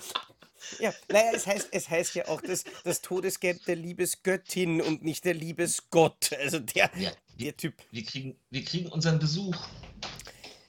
[0.80, 5.26] Ja, naja, es heißt, es heißt ja auch das, das Todescamp der Liebesgöttin und nicht
[5.26, 6.32] der Liebesgott.
[6.40, 7.74] Also der, Ja, der Typ.
[7.92, 9.56] wir kriegen, wir kriegen unseren Besuch.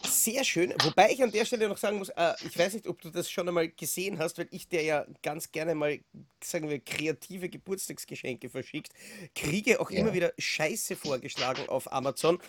[0.09, 0.73] Sehr schön.
[0.83, 3.31] Wobei ich an der Stelle noch sagen muss, äh, ich weiß nicht, ob du das
[3.31, 6.01] schon einmal gesehen hast, weil ich der ja ganz gerne mal,
[6.43, 8.93] sagen wir, kreative Geburtstagsgeschenke verschickt,
[9.35, 10.01] kriege auch Ja.
[10.01, 12.41] immer wieder Scheiße vorgeschlagen auf Amazon.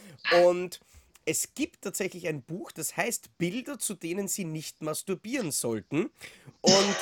[0.45, 0.79] Und
[1.25, 6.09] es gibt tatsächlich ein Buch, das heißt Bilder, zu denen Sie nicht masturbieren sollten.
[6.61, 6.95] Und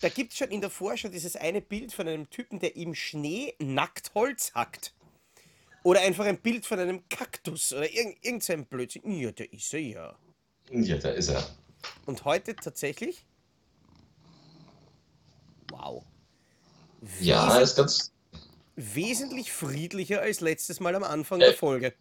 [0.00, 2.94] da gibt es schon in der Vorschau dieses eine Bild von einem Typen, der im
[2.94, 4.94] Schnee nackt Holz hackt.
[5.82, 9.02] Oder einfach ein Bild von einem Kaktus oder irgend, irgend so ein Blödsinn.
[9.20, 10.18] Ja, der ist er ja.
[10.70, 11.46] Ja, da ist er.
[12.06, 13.26] Und heute tatsächlich.
[15.70, 16.04] Wow.
[17.20, 18.12] Ja, Wesen- ist ganz.
[18.76, 21.46] wesentlich friedlicher als letztes Mal am Anfang Äh.
[21.46, 21.94] der Folge.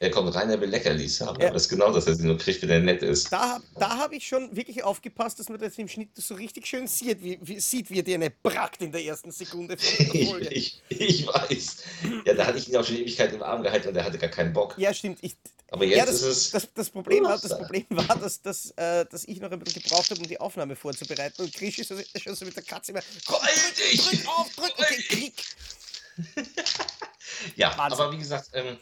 [0.00, 1.40] Er kommt rein, er will Leckerlis haben.
[1.40, 1.46] Ja.
[1.46, 3.32] Aber das ist genau das, dass er sie nur kriegt, wenn er nett ist.
[3.32, 6.86] Da, da habe ich schon wirklich aufgepasst, dass man das im Schnitt so richtig schön
[6.86, 9.84] sieht, wie, wie, sieht, wie er dir eine brackt in der ersten Sekunde der
[10.14, 10.48] Ich, Folge.
[10.50, 11.76] ich, ich weiß.
[12.24, 14.30] Ja, da hatte ich ihn auch schon Ewigkeit im Arm gehalten und er hatte gar
[14.30, 14.76] keinen Bock.
[14.78, 15.18] Ja, stimmt.
[15.20, 15.36] Ich,
[15.72, 16.50] Aber jetzt ja, das, ist es.
[16.52, 17.58] das, das, Problem war, das.
[17.58, 20.76] Problem war, dass, dass, äh, dass ich noch ein bisschen gebraucht habe, um die Aufnahme
[20.76, 21.42] vorzubereiten.
[21.42, 23.00] Und Krisch ist also schon so mit der Katze immer.
[23.26, 24.00] Komm, Halt dich!
[24.00, 24.72] drück auf, drück.
[24.78, 25.34] Okay, Halt klick.
[27.56, 28.00] Ja, Wahnsinn.
[28.00, 28.78] aber wie gesagt, ähm,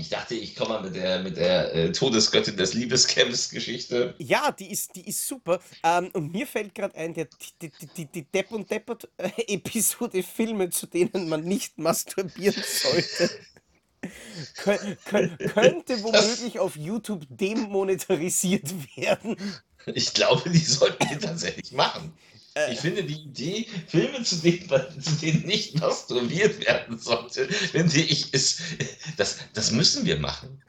[0.00, 4.14] ich dachte, ich komme mal mit der, mit der äh, Todesgöttin des Liebescamps-Geschichte.
[4.18, 5.60] Ja, die ist, die ist super.
[5.84, 7.26] Ähm, und mir fällt gerade ein, der,
[7.60, 13.30] die, die, die, die Depp und Deppert-Episode Filme, zu denen man nicht masturbieren sollte,
[14.56, 19.36] kö kö könnte womöglich auf YouTube demonetarisiert werden.
[19.86, 22.12] Ich glaube, die sollten wir tatsächlich machen.
[22.54, 22.72] Äh.
[22.72, 24.36] Ich finde die Idee, Filme, zu
[24.70, 28.60] man- zu denen nicht masturbiert werden sollte, finde ich, ist,
[29.16, 30.60] das, das müssen wir machen.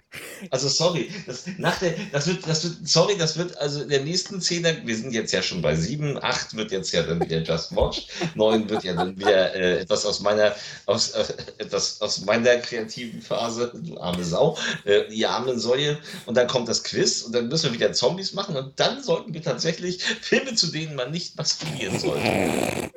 [0.49, 4.01] Also sorry, das, nach der, das wird, das wird, sorry, das wird also in der
[4.01, 7.37] nächsten Szene, wir sind jetzt ja schon bei sieben, acht wird jetzt ja dann wieder
[7.41, 10.53] Just Watch, neun wird ja dann wieder äh, etwas aus meiner,
[10.85, 11.23] aus, äh,
[11.59, 16.67] etwas aus meiner kreativen Phase, du arme Sau, äh, die arme Säue, und dann kommt
[16.67, 20.55] das Quiz und dann müssen wir wieder Zombies machen und dann sollten wir tatsächlich Filme,
[20.55, 22.91] zu denen man nicht masturbieren sollte.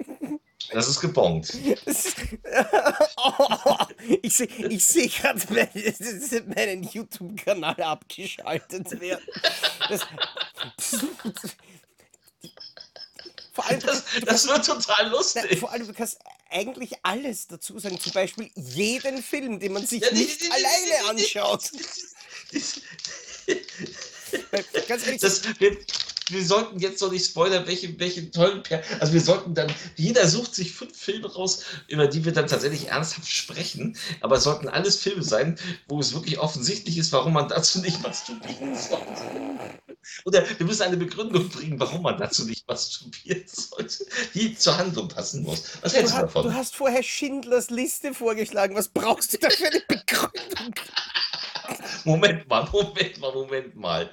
[0.73, 1.53] Das ist gebongt.
[1.85, 2.17] Das ist-
[3.17, 3.77] Oh,
[4.23, 9.25] ich sehe ich seh gerade meinen, meinen YouTube-Kanal abgeschaltet werden.
[9.89, 10.01] Das,
[13.53, 15.59] vor allem, Das, das wird total Na, lustig.
[15.61, 16.19] vor allem, du kannst
[16.51, 17.99] eigentlich alles dazu sagen.
[18.01, 21.71] Zum Beispiel jeden Film, den man sich Ja, nicht die- die- alleine die- anschaut.
[24.89, 25.77] Ganz ehrlich, Das, wir,
[26.29, 30.27] wir sollten jetzt noch nicht spoilern, welche, welche tollen per Also wir sollten dann, jeder
[30.29, 33.97] sucht sich fünf Filme raus, über die wir dann tatsächlich ernsthaft sprechen.
[34.21, 35.59] Aber es sollten alles Filme sein,
[35.89, 39.23] wo es wirklich offensichtlich ist, warum man dazu nicht masturbieren sollte.
[40.25, 45.09] Oder wir müssen eine Begründung bringen, warum man dazu nicht masturbieren sollte, die zur Handlung
[45.09, 45.63] passen muss.
[45.83, 46.43] Was du, hältst du ha- davon?
[46.45, 48.75] du hast vorher Schindlers Liste vorgeschlagen.
[48.77, 50.75] Was brauchst du da für eine Begründung?
[52.05, 54.11] Moment mal, Moment mal, Moment mal.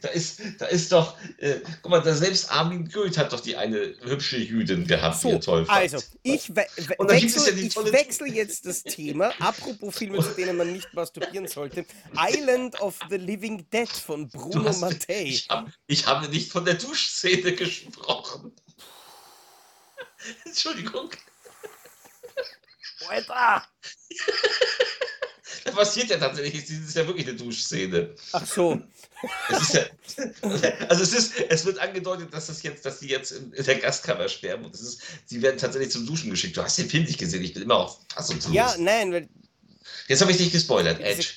[0.00, 3.56] Da ist, da ist doch, äh, guck mal, da selbst Armin Goeth hat doch die
[3.56, 5.78] eine hübsche Jüdin gehabt, die So, er toll fand.
[5.78, 8.82] also, ich, we we Und dann gibt es wechsle, ja die ich wechsle jetzt das
[8.84, 9.32] Thema.
[9.40, 11.84] Apropos Filme, zu denen man nicht masturbieren sollte.
[12.16, 15.22] Island of the Living Dead von Bruno hast- Mattei.
[15.24, 18.52] Ich, hab, ich habe nicht von der Duschszene gesprochen.
[20.44, 21.10] Entschuldigung,
[23.08, 23.66] Alter!
[25.74, 28.14] passiert ja tatsächlich, das ist ja wirklich eine Duschszene.
[28.32, 28.80] Ach so.
[29.50, 29.82] Es ist ja,
[30.88, 33.76] also es ist, es wird angedeutet, dass das jetzt, dass die jetzt in, in der
[33.76, 36.56] Gastkammer sterben und es ist, sie werden tatsächlich zum Duschen geschickt.
[36.56, 38.54] Du hast den Film nicht gesehen, ich bin immer auf fassungslos.
[38.54, 39.28] Ja, nein, weil
[40.08, 41.28] Jetzt habe ich dich gespoilert, Edge.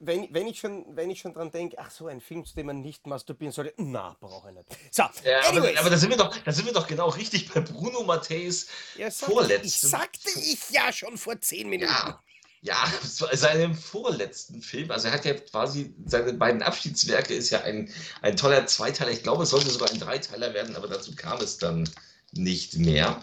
[0.00, 2.66] wenn, wenn, ich schon, wenn ich schon dran denke, ach so, ein Film, zu dem
[2.66, 4.68] man nicht masturbieren sollte, na, brauche ich nicht.
[4.90, 7.60] So, Ja, aber, aber da sind wir doch, da sind wir doch genau richtig bei
[7.60, 11.92] Bruno Matthäus ja, sagte, ich sagte ich ja schon vor zehn Minuten.
[11.92, 12.20] Ja,
[12.64, 12.90] Ja,
[13.32, 18.38] seinem vorletzten Film, also er hat ja quasi, seine beiden Abschiedswerke ist ja ein, ein
[18.38, 19.10] toller Zweiteiler.
[19.10, 21.88] Ich glaube, es sollte sogar ein Dreiteiler werden, aber dazu kam es dann
[22.32, 23.22] nicht mehr.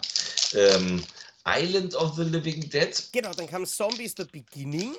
[0.54, 1.02] Ähm,
[1.44, 3.02] Island of the Living Dead.
[3.10, 4.94] Genau, dann kam Zombies The Beginning.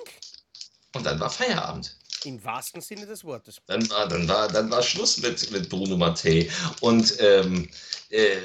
[0.93, 1.95] Und dann war Feierabend.
[2.25, 3.61] Im wahrsten Sinne des Wortes.
[3.67, 6.49] Dann war, dann war, dann war Schluss mit, mit Bruno Mattei.
[6.81, 7.69] Und ähm,
[8.09, 8.37] äh,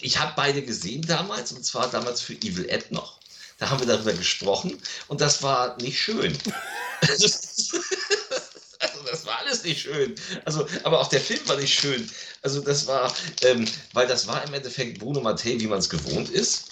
[0.00, 3.17] ich habe beide gesehen damals, und zwar damals für Evil Ed noch.
[3.58, 6.36] Da haben wir darüber gesprochen und das war nicht schön.
[7.00, 7.28] also,
[9.10, 10.14] das war alles nicht schön.
[10.44, 12.08] Also, aber auch der Film war nicht schön.
[12.42, 16.30] Also, das war, ähm, weil das war im Endeffekt Bruno Mattei, wie man es gewohnt
[16.30, 16.68] ist.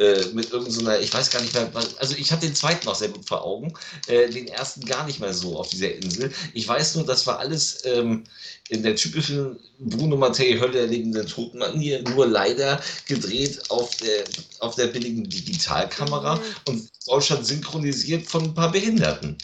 [0.00, 2.94] Äh, mit irgendeiner, so ich weiß gar nicht mehr, also ich habe den zweiten noch
[2.94, 3.70] sehr gut vor Augen,
[4.06, 6.32] äh, den ersten gar nicht mehr so auf dieser Insel.
[6.54, 8.24] Ich weiß nur, das war alles ähm,
[8.70, 14.24] in der typischen Bruno Mattei Hölle lebenden Totenmanier, nur leider gedreht auf der,
[14.60, 16.42] auf der billigen Digitalkamera mhm.
[16.66, 19.36] und Deutschland synchronisiert von ein paar Behinderten.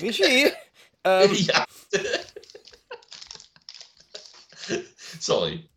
[0.00, 0.50] Michi,
[1.04, 1.34] ähm.
[1.34, 1.64] Ja.
[5.20, 5.69] Sorry.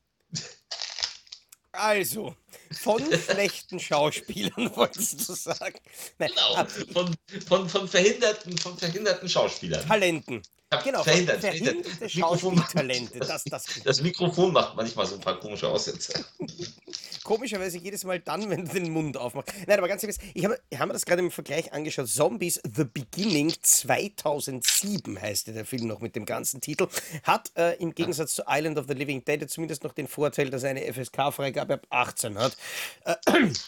[1.73, 2.35] Also,
[2.71, 5.79] von schlechten Schauspielern, wolltest du sagen.
[6.19, 7.15] Nein, genau, von,
[7.47, 9.85] von, von, verhinderten, von verhinderten Schauspielern.
[9.87, 10.43] Talenten.
[10.77, 11.85] Genau, verhindert, verhindert.
[12.07, 13.19] Schauspieltalente.
[13.19, 16.25] Das, das, das Mikrofon macht manchmal so ein paar komische Aussätze.
[17.23, 19.53] Komischerweise jedes Mal dann, wenn du den Mund aufmachst.
[19.65, 22.09] Nein, aber ganz ehrlich, ich habe hab mir das gerade im Vergleich angeschaut.
[22.09, 26.87] Zombies The Beginning 2007 heißt der Film noch mit dem ganzen Titel.
[27.23, 30.63] Hat äh, im Gegensatz zu Island of the Living Dead zumindest noch den Vorteil, dass
[30.63, 32.57] er eine FSK-Freigabe ab 18 hat.
[33.05, 33.15] Äh,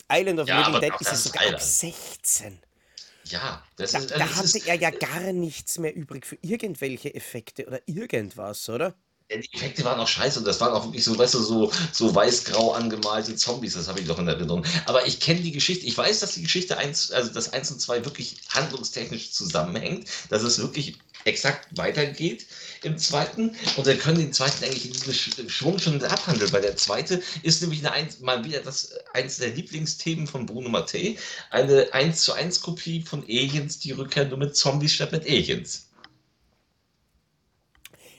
[0.11, 2.59] Island of the ja, Living Dead ist es sogar ab 16.
[3.27, 4.11] Ja, das da, ist.
[4.11, 8.95] Also da hatte er ja gar nichts mehr übrig für irgendwelche Effekte oder irgendwas, oder?
[9.31, 12.13] Die Effekte waren auch scheiße und das waren auch wirklich so, weißt du, so, so
[12.13, 14.63] weiß-grau angemalte Zombies, das habe ich doch in Erinnerung.
[14.85, 17.81] Aber ich kenne die Geschichte, ich weiß, dass die Geschichte 1, also das 1 und
[17.81, 22.45] 2 wirklich handlungstechnisch zusammenhängt, dass es wirklich exakt weitergeht
[22.83, 26.77] im zweiten und wir können den zweiten eigentlich in diesem Schwung schon abhandeln, weil der
[26.77, 31.17] zweite ist nämlich eine, mal wieder das eins der Lieblingsthemen von Bruno Mattei,
[31.49, 35.87] eine 1 zu 1 Kopie von Aliens, die Rückkehr nur mit Zombies statt mit Aliens.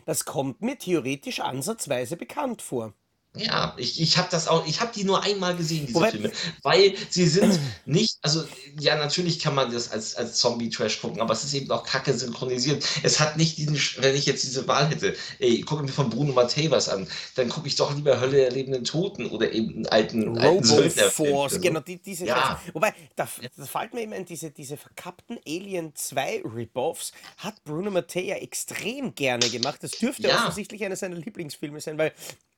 [0.07, 2.95] Das kommt mir theoretisch ansatzweise bekannt vor.
[3.37, 6.33] Ja, ich, ich habe das auch, ich habe die nur einmal gesehen, diese Wobei, Filme,
[6.63, 8.45] weil sie sind nicht, also
[8.79, 12.13] ja, natürlich kann man das als, als Zombie-Trash gucken, aber es ist eben auch kacke
[12.13, 12.85] synchronisiert.
[13.03, 16.33] Es hat nicht diesen, wenn ich jetzt diese Wahl hätte, ey, gucke mir von Bruno
[16.33, 19.87] Mattei was an, dann gucke ich doch lieber Hölle der lebenden Toten oder eben einen
[19.87, 22.61] alten, alten Force, genau, die, diese ja.
[22.73, 27.91] Wobei, da, da fällt mir immer in diese, diese verkappten Alien 2 Rip-Offs, hat Bruno
[27.91, 29.79] Mattei ja extrem gerne gemacht.
[29.83, 30.43] Das dürfte ja.
[30.43, 32.13] offensichtlich einer seiner Lieblingsfilme sein, weil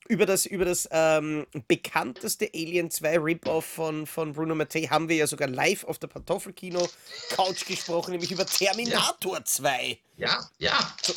[0.08, 5.16] über das, über das ähm, bekannteste Alien 2 Rip-Off von, von Bruno Mattei haben wir
[5.16, 9.44] ja sogar live auf der Pantoffelkino-Couch gesprochen, nämlich über Terminator ja.
[9.44, 9.98] 2.
[10.16, 10.94] Ja, ja.
[11.02, 11.12] So,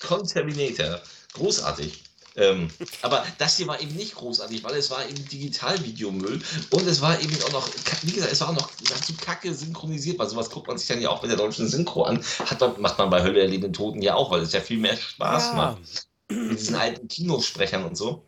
[0.00, 1.00] Conterminator.
[1.34, 2.02] Großartig.
[2.36, 2.70] Ähm,
[3.02, 7.20] aber das hier war eben nicht großartig, weil es war eben Digitalvideomüll und es war
[7.20, 7.68] eben auch noch,
[8.02, 11.02] wie gesagt, es war auch noch zu kacke synchronisiert, weil sowas guckt man sich dann
[11.02, 12.24] ja auch mit der deutschen Synchro an.
[12.46, 14.78] Hat man, macht man bei Hölle der lebenden Toten ja auch, weil es ja viel
[14.78, 15.54] mehr Spaß ja.
[15.54, 18.24] macht mit diesen alten Kinosprechern und so.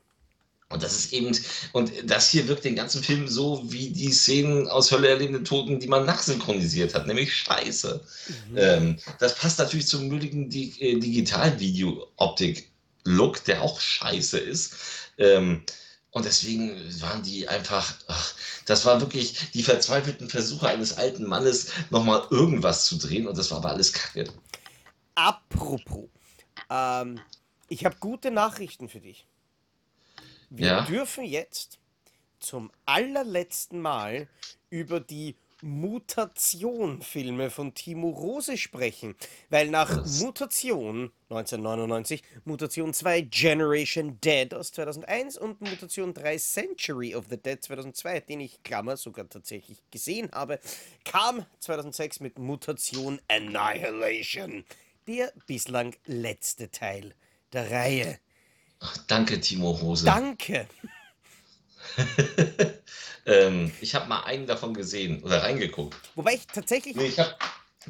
[0.72, 1.36] Und das ist eben,
[1.72, 5.80] und das hier wirkt den ganzen Film so wie die Szenen aus Hölle erlebende Toten,
[5.80, 8.00] die man nachsynchronisiert hat, nämlich scheiße.
[8.50, 8.56] Mhm.
[8.56, 14.72] Ähm, das passt natürlich zum mülligen Di äh, Digitalvideo-Optik-Look, der auch scheiße ist.
[15.18, 15.62] Ähm,
[16.10, 18.34] und deswegen waren die einfach, ach,
[18.66, 23.50] das war wirklich die verzweifelten Versuche eines alten Mannes, nochmal irgendwas zu drehen und das
[23.50, 24.24] war aber alles Kacke.
[25.14, 26.04] Apropos,
[26.70, 27.20] ähm,
[27.72, 29.26] ich habe gute Nachrichten für dich.
[30.50, 30.80] Wir ja?
[30.85, 31.78] dürfen jetzt
[32.38, 34.28] zum allerletzten Mal
[34.68, 39.14] über die Mutation-Filme von Timo Rose sprechen,
[39.48, 40.20] weil nach Was?
[40.20, 47.62] Mutation 1999, Mutation 2 Generation Dead aus 2001 und Mutation 3 Century of the Dead
[47.62, 50.58] 2002, den ich Klammer sogar tatsächlich gesehen habe,
[51.04, 54.64] kam 2006 mit Mutation Annihilation,
[55.07, 57.14] der bislang letzte Teil
[57.53, 58.18] der Reihe.
[58.80, 60.05] Ach, danke, Timo Hose.
[60.05, 60.68] Danke.
[63.26, 65.96] ähm, ich habe mal einen davon gesehen oder reingeguckt.
[66.14, 66.96] Wobei ich tatsächlich.
[66.96, 67.36] Nee, ich habe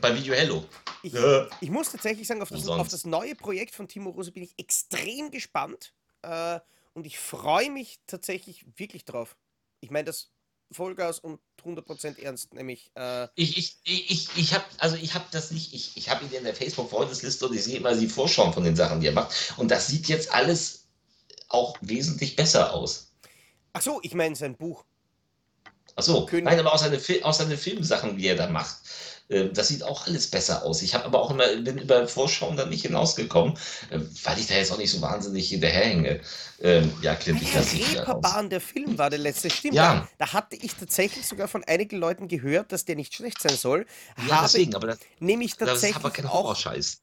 [0.00, 0.64] bei Video Hello.
[1.02, 4.32] Ich, äh, ich, muss tatsächlich sagen, auf das, auf das, neue Projekt von Timo Rose
[4.32, 5.92] bin ich extrem gespannt.
[6.22, 6.60] Äh,
[6.94, 9.36] und ich freue mich tatsächlich wirklich drauf.
[9.80, 10.32] Ich meine, das
[10.74, 12.90] Vollgas und 100% ernst, nämlich.
[12.94, 16.32] Äh ich ich, ich, ich habe also ich habe das nicht, ich, ich habe ihn
[16.32, 19.54] in der Facebook-Freundesliste und ich sehe immer die Vorschauen von den Sachen, die er macht.
[19.56, 20.86] Und das sieht jetzt alles
[21.48, 23.12] auch wesentlich besser aus.
[23.74, 24.84] Ach so, ich meine sein Buch.
[25.94, 28.76] Achso, nein, aber auch seine, auch seine Filmsachen, die er da macht.
[29.33, 30.83] Ähm, das sieht auch alles besser aus.
[30.83, 33.57] Ich habe aber auch immer, bin über Vorschauen dann nicht hinausgekommen,
[33.91, 36.20] ähm, weil ich da jetzt auch nicht so wahnsinnig hinterherhänge.
[36.61, 39.74] Ähm, ja, Clint, ich lasse Reeperbahn, der Film war der letzte, stimmt.
[39.74, 40.07] Ja.
[40.18, 43.87] Da hatte ich tatsächlich sogar von einigen Leuten gehört, dass der nicht schlecht sein soll.
[44.28, 47.01] Ja, habe deswegen, aber das, nämlich tatsächlich das ist aber kein Horrorscheiß.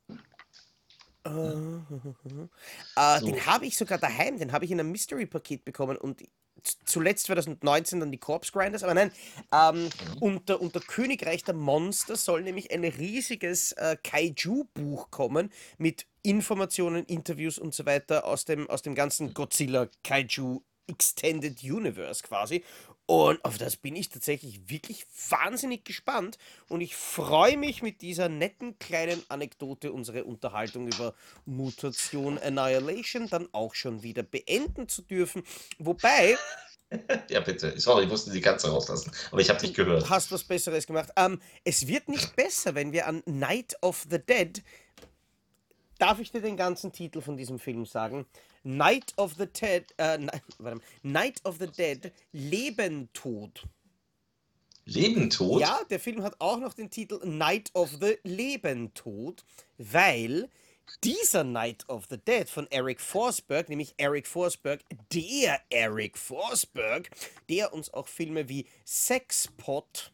[1.25, 3.25] Äh, äh, so.
[3.25, 6.23] Den habe ich sogar daheim, den habe ich in einem Mystery-Paket bekommen und
[6.85, 9.11] zuletzt 2019 dann die Corpse Grinders, aber nein,
[9.53, 9.89] ähm, mhm.
[10.19, 17.59] unter, unter Königreich der Monster soll nämlich ein riesiges äh, Kaiju-Buch kommen mit Informationen, Interviews
[17.59, 22.63] und so weiter aus dem, aus dem ganzen Godzilla Kaiju Extended Universe quasi.
[23.09, 26.37] Und auf das bin ich tatsächlich wirklich wahnsinnig gespannt.
[26.67, 33.49] Und ich freue mich mit dieser netten kleinen Anekdote unsere Unterhaltung über Mutation Annihilation dann
[33.51, 35.41] auch schon wieder beenden zu dürfen.
[35.79, 36.37] Wobei.
[37.29, 37.79] Ja, bitte.
[37.79, 39.11] Sorry, ich musste die Katze rauslassen.
[39.29, 40.01] Aber ich habe dich gehört.
[40.01, 41.11] Du hast was Besseres gemacht.
[41.17, 44.63] Ähm, es wird nicht besser, wenn wir an Night of the Dead.
[45.99, 48.25] Darf ich dir den ganzen Titel von diesem Film sagen?
[48.63, 50.17] Night of the Dead, äh,
[50.57, 53.67] warte, Night of the Dead, Leben, Tod.
[54.85, 55.61] Leben, Tod?
[55.61, 59.45] Ja, der Film hat auch noch den Titel Night of the Leben, Tod,
[59.77, 60.49] weil
[61.03, 64.81] dieser Night of the Dead von Eric Forsberg, nämlich Eric Forsberg,
[65.13, 67.09] der Eric Forsberg,
[67.47, 70.11] der uns auch Filme wie Sexpot,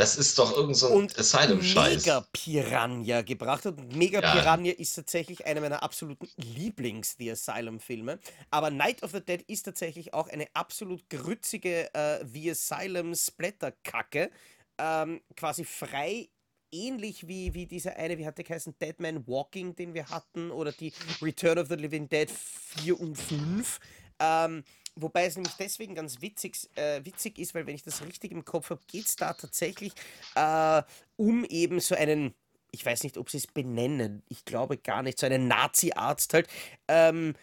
[0.00, 2.06] das ist doch irgend so ein Asylum-Scheiß.
[2.06, 3.76] Mega Piranha gebracht hat.
[3.94, 4.32] Mega ja.
[4.32, 8.18] Piranha ist tatsächlich einer meiner absoluten Lieblings-The Asylum-Filme.
[8.50, 14.30] Aber Night of the Dead ist tatsächlich auch eine absolut grützige äh, The Asylum-Splatter-Kacke.
[14.78, 16.30] Ähm, quasi frei
[16.72, 20.50] ähnlich wie, wie dieser eine, wie hat der geheißen, Dead Man Walking, den wir hatten,
[20.50, 23.78] oder die Return of the Living Dead 4 und 5.
[24.18, 24.64] Ähm,
[24.96, 28.44] Wobei es nämlich deswegen ganz witzig, äh, witzig ist, weil wenn ich das richtig im
[28.44, 29.92] Kopf habe, geht es da tatsächlich
[30.34, 30.82] äh,
[31.16, 32.34] um eben so einen,
[32.70, 36.48] ich weiß nicht, ob sie es benennen, ich glaube gar nicht, so einen Nazi-Arzt halt,
[36.88, 37.34] ähm,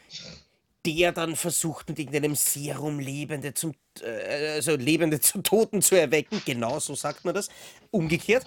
[0.86, 6.42] der dann versucht, mit irgendeinem Serum Lebende zum, äh, also Lebende zu Toten zu erwecken,
[6.46, 7.50] genau so sagt man das,
[7.92, 8.46] umgekehrt.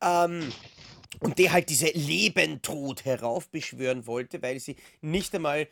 [0.00, 0.52] Ähm,
[1.18, 5.66] und der halt diese Lebendtod heraufbeschwören wollte, weil sie nicht einmal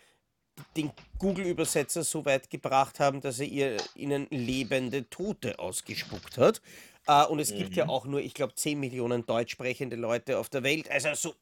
[0.76, 6.61] den Google-Übersetzer so weit gebracht haben, dass er ihr, ihnen lebende Tote ausgespuckt hat.
[7.06, 7.59] Äh, und es mhm.
[7.59, 7.90] gibt ja mhm.
[7.90, 10.90] auch nur, ich glaube, 10 Millionen deutsch sprechende Leute auf der Welt.
[10.90, 11.34] Also so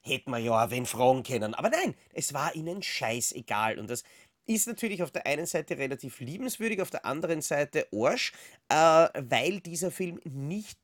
[0.00, 1.54] hätte man ja wen fragen können.
[1.54, 3.78] Aber nein, es war ihnen scheißegal.
[3.78, 4.04] Und das
[4.46, 8.32] ist natürlich auf der einen Seite relativ liebenswürdig, auf der anderen Seite Arsch,
[8.68, 10.78] äh, weil dieser Film nicht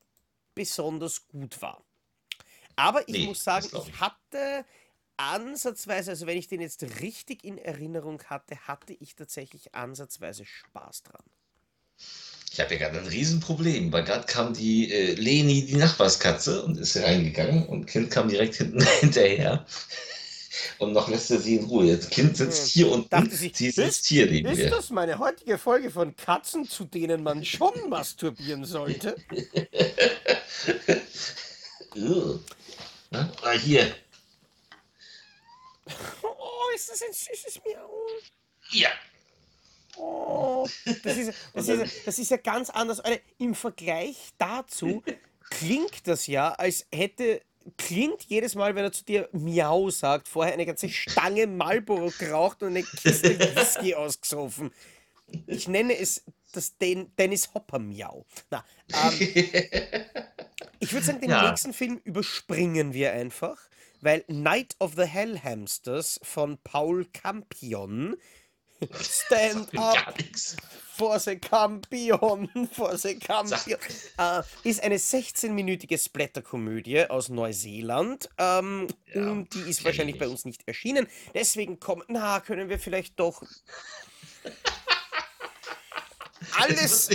[0.55, 1.83] besonders gut war.
[2.77, 4.65] Aber ich nee, muss sagen, ich hatte
[5.21, 11.03] ansatzweise, also wenn ich den jetzt richtig in Erinnerung hatte, hatte ich tatsächlich ansatzweise Spaß
[11.03, 11.23] dran.
[12.53, 16.79] Ich habe ja gerade ein Riesenproblem, weil gerade kam die äh, Leni, die Nachbarskatze, und
[16.79, 19.67] ist reingegangen und Kind kam direkt hinten hinterher.
[20.79, 21.87] Und noch lässt er sie in Ruhe.
[21.87, 24.65] Jetzt Kind sitzt hier unten, sie, sitzt hier neben ist mir.
[24.65, 29.17] Ist das meine heutige Folge von Katzen, zu denen man schon masturbieren sollte?
[33.13, 33.93] Ah, hier,
[36.23, 38.07] Oh, ist das ein süßes Miau.
[38.71, 38.91] Ja.
[39.97, 40.69] Oh,
[41.03, 43.01] das ist, das, ist, das ist ja ganz anders.
[43.01, 45.03] Alter, Im Vergleich dazu
[45.51, 47.43] klingt das ja, als hätte
[47.77, 52.63] klingt jedes Mal, wenn er zu dir Miau sagt, vorher eine ganze Stange Marlboro geraucht
[52.63, 54.73] und eine Kiste Whisky ausgesoffen.
[55.47, 58.25] Ich nenne es das Den Dennis Hopper Miau.
[58.51, 59.13] Na, ähm,
[60.81, 61.49] ich würde sagen, den ja.
[61.49, 63.59] nächsten Film überspringen wir einfach
[64.01, 68.17] weil Night of the Hellhamsters von Paul Campion
[68.99, 70.19] Stand up
[70.97, 73.79] for the Campion, for the Campion.
[74.19, 78.29] Äh, ist eine 16-minütige Splatterkomödie aus Neuseeland.
[78.39, 81.07] Ähm, ja, und die ist wahrscheinlich bei uns nicht erschienen.
[81.35, 83.43] Deswegen kommen, na, können wir vielleicht doch.
[86.59, 87.11] alles,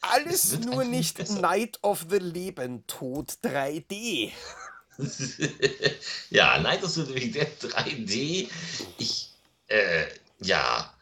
[0.00, 4.32] alles nur nicht Night of the Leben Tod 3D.
[6.30, 8.48] ja, Night of the Living Dead 3D.
[8.98, 9.30] Ich,
[9.68, 10.06] äh,
[10.40, 10.92] ja.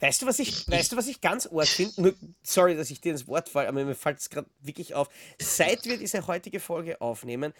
[0.00, 2.14] Weißt du, was ich, ich weißt du, was ich ganz arg finde?
[2.42, 5.08] Sorry, dass ich dir ins Wort falle, aber mir fällt es gerade wirklich auf.
[5.40, 7.52] Seit wir diese heutige Folge aufnehmen,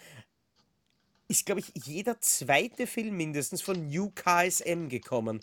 [1.27, 5.41] ist, glaube ich, jeder zweite Film mindestens von New KSM gekommen.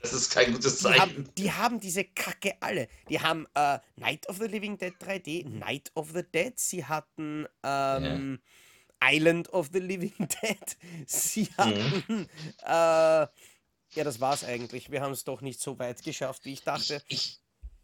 [0.00, 0.94] Das ist kein gutes Zeichen.
[0.94, 2.88] Die haben, die haben diese Kacke alle.
[3.08, 7.46] Die haben äh, Night of the Living Dead 3D, Night of the Dead, sie hatten
[7.62, 8.52] ähm, ja.
[9.02, 10.76] Island of the Living Dead.
[11.06, 12.26] Sie hatten mhm.
[12.64, 13.26] äh,
[13.96, 14.90] Ja, das war's eigentlich.
[14.90, 17.02] Wir haben es doch nicht so weit geschafft, wie ich dachte.
[17.08, 17.38] Ich,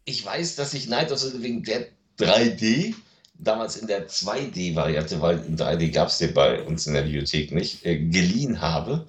[0.05, 1.87] ich weiß, dass ich Night of the Living Dead
[2.19, 2.93] 3D
[3.35, 7.51] damals in der 2D-Variante, weil in 3D gab es den bei uns in der Bibliothek
[7.51, 9.07] nicht, äh, geliehen habe.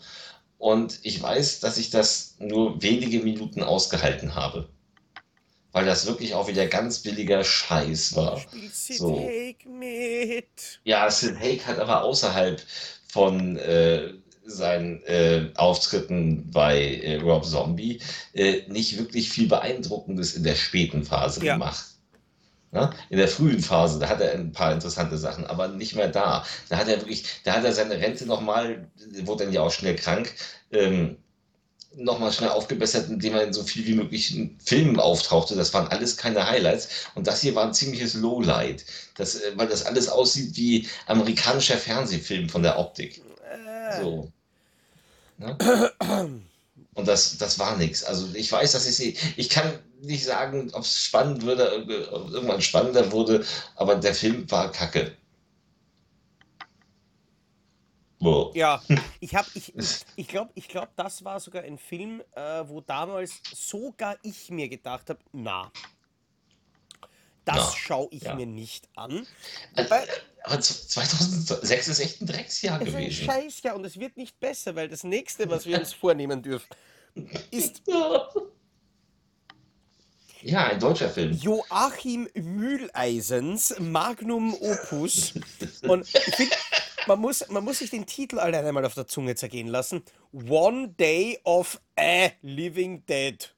[0.58, 4.70] Und ich weiß, dass ich das nur wenige Minuten ausgehalten habe.
[5.74, 8.38] Weil das wirklich auch wieder ganz billiger Scheiß war.
[8.38, 9.18] Spielt Sid So.
[9.18, 10.80] Haig mit.
[10.84, 12.62] Ja, Sid Haig hat aber außerhalb
[13.12, 14.12] von äh,
[14.44, 18.00] seinen äh, Auftritten bei äh, Rob Zombie
[18.34, 21.54] äh, nicht wirklich viel Beeindruckendes in der späten Phase Ja.
[21.54, 21.86] gemacht.
[22.70, 22.90] Ne?
[23.10, 26.44] In der frühen Phase, da hat er ein paar interessante Sachen, aber nicht mehr da.
[26.68, 28.88] Da hat er wirklich, da hat er seine Rente nochmal,
[29.22, 30.32] wurde dann ja auch schnell krank,
[30.72, 31.16] ähm,
[31.96, 35.54] nochmal schnell aufgebessert, indem er in so viel wie möglich in Filmen auftauchte.
[35.56, 36.88] Das waren alles keine Highlights.
[37.14, 38.84] Und das hier war ein ziemliches Lowlight.
[39.16, 43.22] Das, äh, weil das alles aussieht wie amerikanischer Fernsehfilm von der Optik.
[43.52, 44.30] Äh, So.
[45.38, 45.56] Ne?
[46.94, 48.04] Und das, das war nichts.
[48.04, 49.16] Also ich weiß, dass ich sie.
[49.36, 51.72] Ich kann nicht sagen, ob es spannend würde,
[52.12, 53.44] ob irgendwann spannender wurde,
[53.76, 55.12] aber der Film war kacke.
[58.18, 58.50] Boah.
[58.54, 58.82] Ja,
[59.20, 59.72] ich habe, ich,
[60.16, 64.68] ich glaube, ich glaub, das war sogar ein Film, äh, wo damals sogar ich mir
[64.68, 65.70] gedacht habe, na,
[67.44, 68.34] das schaue ich ja.
[68.34, 69.26] mir nicht an.
[69.74, 70.06] Äh, Wobei,
[70.44, 73.24] Aber 2006 ist echt ein Drecksjahr es ist ein gewesen.
[73.24, 76.66] Scheißjahr und es wird nicht besser, weil das nächste, was wir uns vornehmen dürfen,
[77.50, 77.82] ist
[80.40, 81.32] Ja, ein deutscher Film.
[81.32, 85.34] Joachim Mühleisens Magnum Opus.
[85.82, 86.56] Und ich finde,
[87.06, 90.02] man muss, man muss sich den Titel alleine mal auf der Zunge zergehen lassen.
[90.32, 93.54] One Day of a Living Dead.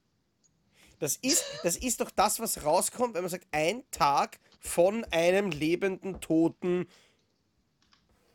[0.99, 5.51] Das ist, das ist doch das, was rauskommt, wenn man sagt, ein Tag von einem
[5.51, 6.87] lebenden Toten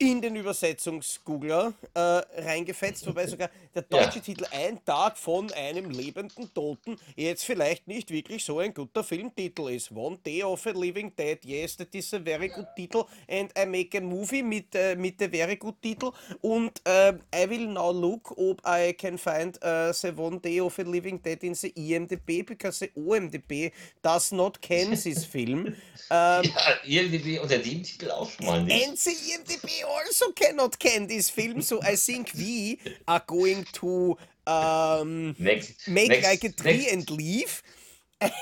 [0.02, 4.24] in den Übersetzungsgoogler äh, reingefetzt, wobei sogar der deutsche Ja.
[4.24, 9.68] Titel Ein Tag von einem lebenden Toten jetzt vielleicht nicht wirklich so ein guter Filmtitel
[9.70, 9.92] ist.
[9.92, 13.64] One Day of a Living Dead, yes, that is a very good title and I
[13.64, 17.92] make a movie mit, äh, mit a very good title und äh, I will now
[17.92, 21.72] look ob I can find uh, the One Day of a Living Dead in the
[21.76, 23.70] IMDb because the OMDB
[24.02, 25.76] does not can this film.
[26.10, 26.42] Ähm,
[26.84, 28.88] Ja, IMDb unter dem Titel auch schon mal nicht.
[28.88, 34.16] And the IMDb also cannot can this film, so I think we are going to
[34.46, 36.92] um, Next, make next, like a tree next.
[36.92, 37.62] and leave.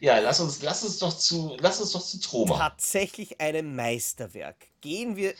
[0.00, 2.58] Ja, lass uns, lass uns doch zu, lass uns doch zu Troma.
[2.58, 4.56] Tatsächlich ein Meisterwerk.
[4.82, 5.32] Gehen wir,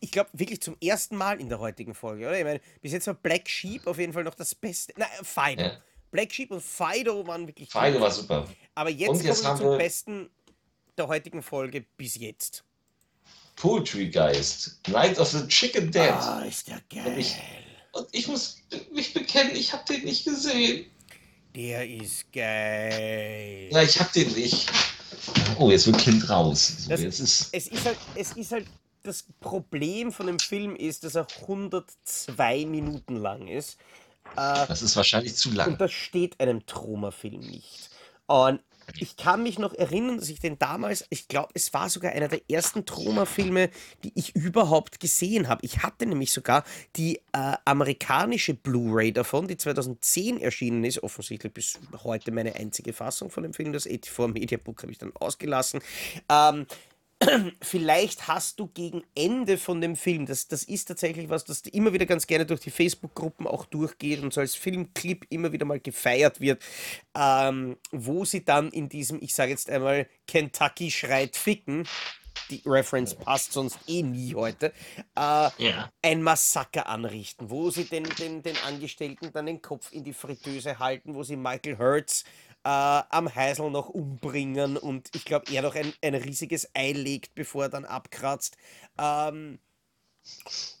[0.00, 2.36] ich glaube, wirklich zum ersten Mal in der heutigen Folge, oder?
[2.38, 4.92] Ich meine, bis jetzt war Black Sheep auf jeden Fall noch das Beste.
[4.96, 5.62] Nein, Fido.
[5.62, 5.80] Ja.
[6.10, 8.02] Black Sheep und Fido waren wirklich Feine gut.
[8.02, 8.46] war super.
[8.74, 10.30] Aber jetzt, Und jetzt kommen wir zum Besten
[10.98, 12.64] der heutigen Folge bis jetzt.
[13.56, 16.10] Poetry Geist, Night of the Chicken Dead.
[16.12, 17.18] Ah, ist der geil.
[17.18, 17.36] ich-
[17.92, 18.56] Und ich muss
[18.92, 20.86] mich bekennen, ich habe den nicht gesehen.
[21.54, 23.68] Der ist geil.
[23.70, 24.70] Ja, ich habe den nicht.
[25.58, 26.68] Oh, jetzt wird Kind raus.
[26.84, 28.66] So, Das- jetzt ist, es ist halt, es ist halt,
[29.02, 33.76] das Problem von dem Film ist, dass er 102 Minuten lang ist.
[34.36, 35.72] Äh, das ist wahrscheinlich zu lang.
[35.72, 37.90] und das steht einem Troma-Film nicht.
[38.26, 38.60] Und
[38.98, 42.28] ich kann mich noch erinnern, dass ich den damals, ich glaube, es war sogar einer
[42.28, 43.70] der ersten Troma-Filme,
[44.04, 45.64] die ich überhaupt gesehen habe.
[45.64, 46.64] Ich hatte nämlich sogar
[46.96, 53.30] die äh, amerikanische Blu-ray davon, die 2010 erschienen ist, offensichtlich bis heute meine einzige Fassung
[53.30, 53.72] von dem Film.
[53.72, 55.80] Das 84 Media Book habe ich dann ausgelassen.
[56.28, 56.66] Ähm,
[57.62, 61.92] vielleicht hast du gegen Ende von dem Film, das, das ist tatsächlich was, das immer
[61.92, 65.80] wieder ganz gerne durch die Facebook-Gruppen auch durchgeht und so als Filmclip immer wieder mal
[65.80, 66.62] gefeiert wird,
[67.16, 71.86] ähm, wo sie dann in diesem, ich sage jetzt einmal, Kentucky schreit ficken,
[72.50, 74.72] die Reference passt sonst eh nie heute,
[75.16, 75.90] äh, Ja.
[76.02, 80.78] ein Massaker anrichten, wo sie den, den, den Angestellten dann den Kopf in die Fritteuse
[80.78, 82.24] halten, wo sie Michael Hertz
[82.64, 87.34] äh, am Heisel noch umbringen und ich glaube, er noch ein, ein riesiges Ei legt,
[87.34, 88.56] bevor er dann abkratzt.
[88.98, 89.58] Ähm,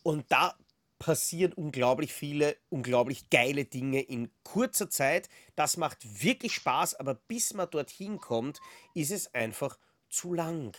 [0.02, 0.56] und da
[0.98, 5.28] passieren unglaublich viele, unglaublich geile Dinge in kurzer Zeit.
[5.56, 8.60] Das macht wirklich Spaß, aber bis man dorthin kommt,
[8.94, 9.78] ist es einfach
[10.08, 10.76] zu lang.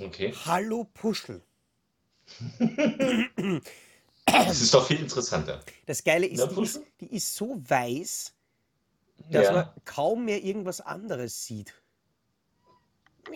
[0.00, 0.32] Okay.
[0.46, 1.42] Hallo Puschel.
[4.24, 5.62] Das ist doch viel interessanter.
[5.84, 8.32] Das Geile ist, Ja, die ist, die ist so weiß,
[9.30, 9.52] dass Ja.
[9.52, 11.72] man kaum mehr irgendwas anderes sieht.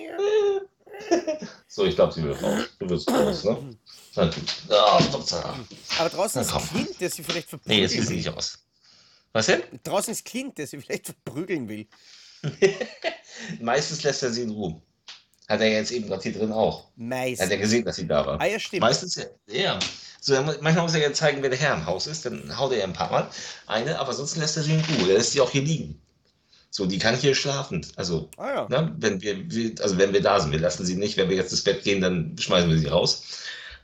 [1.69, 2.65] So, ich glaube, sie will raus.
[2.79, 3.77] Du wirst raus, ne?
[4.71, 4.99] Ah.
[5.99, 6.53] Aber draußen ist.
[6.71, 8.17] Kind, der sie vielleicht Nee, verprügeln will sie will.
[8.17, 8.59] nicht aus.
[9.33, 9.63] Was denn?
[9.85, 11.87] Draußen ist Kind, der sie vielleicht verprügeln will.
[13.61, 14.81] Meistens lässt er sie in Ruhe.
[15.49, 16.89] Hat er jetzt eben gerade hier drin auch.
[16.97, 17.45] Meistens.
[17.45, 18.41] Hat er gesehen, dass sie da war.
[18.41, 18.81] Ah ja, stimmt.
[18.81, 19.25] Meistens ja.
[19.49, 19.79] ja.
[20.21, 22.27] So, manchmal muss er ja zeigen, wer der Herr im Haus ist.
[22.27, 23.29] Dann haut er ja ein paar Mal
[23.67, 25.11] eine, aber sonst lässt er sie in Ruhe.
[25.11, 26.01] Er lässt sie auch hier liegen.
[26.71, 27.87] So, die kann hier schlafen.
[27.95, 28.69] Also, Ah ja.
[28.69, 31.17] ne, wenn wir, wir, also wenn wir da sind, wir lassen sie nicht.
[31.17, 33.23] Wenn wir jetzt ins Bett gehen, dann schmeißen wir sie raus.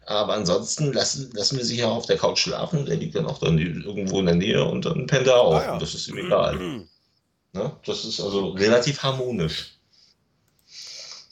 [0.07, 2.87] Aber ansonsten lassen, lassen wir sie hier auf der Couch schlafen.
[2.87, 5.55] Der liegt dann auch dann irgendwo in der Nähe und dann pennt er auch.
[5.55, 5.73] Ah ja.
[5.75, 6.59] Und das ist ihm egal.
[7.53, 7.71] Ne?
[7.87, 9.72] Das ist also relativ harmonisch.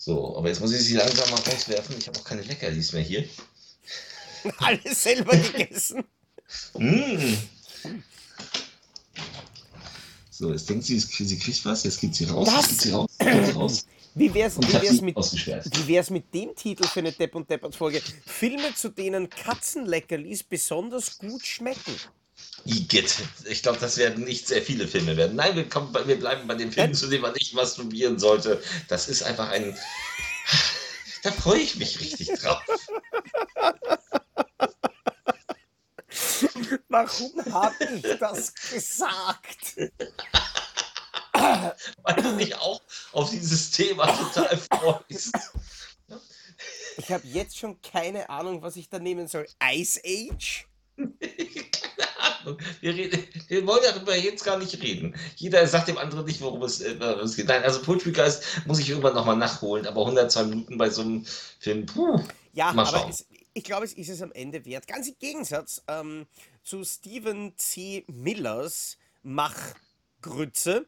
[0.02, 1.94] So, aber jetzt muss ich sie langsam mal rauswerfen.
[1.98, 3.28] Ich habe auch keine Leckerlis mehr hier.
[4.56, 6.04] Alles selber gegessen.
[6.72, 7.34] Mm.
[10.30, 11.84] So, jetzt denkt sie, sie kriegt was.
[11.84, 12.48] Jetzt geht sie raus.
[12.50, 12.70] Was?
[12.70, 13.08] Jetzt geht sie raus.
[13.18, 13.86] Geht sie raus.
[14.14, 15.16] Wie wär's, wär's mit
[15.86, 18.00] wäre es mit dem Titel für eine Depp und Deppert Folge?
[18.24, 21.94] Filme, zu denen Katzenleckerlis besonders gut schmecken.
[22.64, 23.16] Igitt.
[23.46, 25.36] Ich glaube, das werden nicht sehr viele Filme werden.
[25.36, 28.62] Nein, wir, kommen, wir bleiben bei den Filmen, zu denen man nicht masturbieren sollte.
[28.88, 29.76] Das ist einfach ein.
[31.22, 32.62] Da freue ich mich richtig drauf.
[36.88, 39.76] Warum habe ich das gesagt?
[41.32, 42.80] Weil du dich auch
[43.12, 45.32] auf dieses Thema total freust.
[46.96, 49.46] Ich habe jetzt schon keine Ahnung, was ich da nehmen soll.
[49.62, 50.66] Ice Age?
[51.20, 52.58] Keine Ahnung.
[52.80, 55.14] Wir, reden, wir wollen darüber jetzt gar nicht reden.
[55.36, 57.48] Jeder sagt dem anderen nicht, worum es, äh, es geht.
[57.48, 61.24] Nein, also Poetry Geist muss ich irgendwann nochmal nachholen, aber 102 Minuten bei so einem
[61.58, 62.20] Film, puh.
[62.52, 63.10] Ja, Mal aber schauen.
[63.10, 64.86] es, ich glaube, es ist es am Ende wert.
[64.86, 66.26] Ganz im Gegensatz ähm,
[66.62, 68.04] zu Stephen C.
[68.08, 70.86] Millers Machgrütze,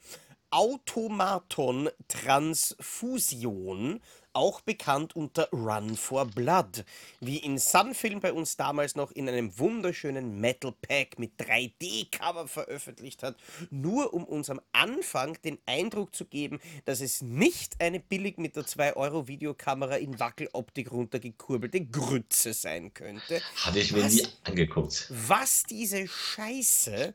[0.50, 4.00] Automaton Transfusion,
[4.34, 6.84] auch bekannt unter Run for Blood,
[7.20, 13.22] wie in Sunfilm bei uns damals noch in einem wunderschönen Metal Pack mit 3D-Cover veröffentlicht
[13.22, 13.36] hat,
[13.70, 18.56] nur um uns am Anfang den Eindruck zu geben, dass es nicht eine billig mit
[18.56, 24.12] der 2-Euro-Videokamera in Wackeloptik runtergekurbelte Grütze sein könnte, Habe ich mir Was?
[24.14, 25.06] nie angeguckt.
[25.10, 27.14] was diese Scheiße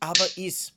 [0.00, 0.72] aber ist.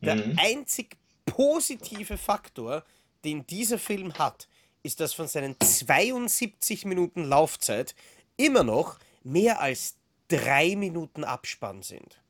[0.00, 0.36] Der Mhm.
[0.38, 0.96] einzig
[1.26, 2.84] positive Faktor,
[3.24, 4.48] den dieser Film hat,
[4.82, 7.94] ist, dass von seinen 72 Minuten Laufzeit
[8.36, 9.96] immer noch mehr als
[10.28, 12.20] drei Minuten Abspann sind.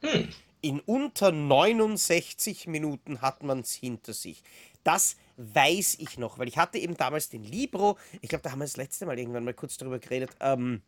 [0.00, 0.28] Hm.
[0.60, 4.42] In unter 69 Minuten hat man es hinter sich.
[4.82, 8.58] Das weiß ich noch, weil ich hatte eben damals den Libro, ich glaube, da haben
[8.58, 10.82] wir das letzte Mal irgendwann mal kurz darüber geredet, ähm,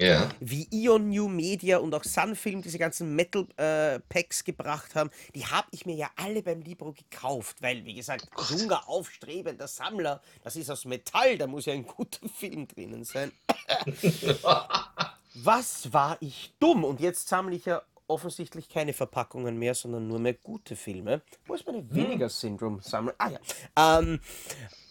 [0.00, 0.30] Ja.
[0.40, 5.84] wie Ion New Media und auch Sunfilm diese ganzen Metal-Packs gebracht haben, die habe ich
[5.84, 10.84] mir ja alle beim Libro gekauft, weil, wie gesagt, junger, aufstrebender Sammler, das ist aus
[10.86, 13.32] Metall, da muss ja ein guter Film drinnen sein.
[15.34, 16.84] Was war ich dumm?
[16.84, 21.22] Und jetzt sammle ich ja offensichtlich keine Verpackungen mehr, sondern nur mehr gute Filme.
[21.46, 23.14] Wo ist meine Vinegar-Syndrom-Sammlung?
[23.18, 23.98] Ah ja.
[23.98, 24.20] Ähm,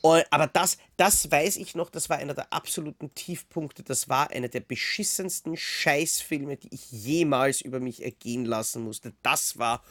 [0.03, 3.83] aber das, das weiß ich noch, das war einer der absoluten Tiefpunkte.
[3.83, 9.13] Das war einer der beschissensten Scheißfilme, die ich jemals über mich ergehen lassen musste.
[9.23, 9.83] Das war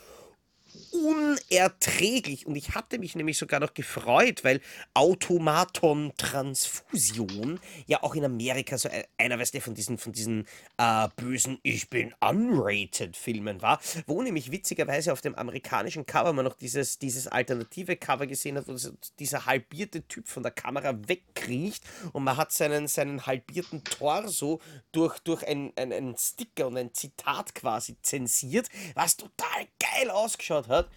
[0.93, 2.47] unerträglich.
[2.47, 4.61] Und ich hatte mich nämlich sogar noch gefreut, weil
[4.95, 10.47] Automaton Transfusion ja auch in Amerika so ein- einer, weißt du, von diesen, von diesen
[10.79, 16.45] äh, bösen Ich bin unrated Filmen war, wo nämlich witzigerweise auf dem amerikanischen Cover man
[16.45, 18.77] noch dieses, dieses alternative Cover gesehen hat, wo
[19.19, 24.61] dieser halbierte Typ von der Kamera wegkriecht und man hat seinen, seinen halbierten Torso
[24.93, 30.89] durch, durch ein, ein, Sticker und ein Zitat quasi zensiert, was total geil ausgeschaut hat.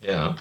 [0.00, 0.36] Ja.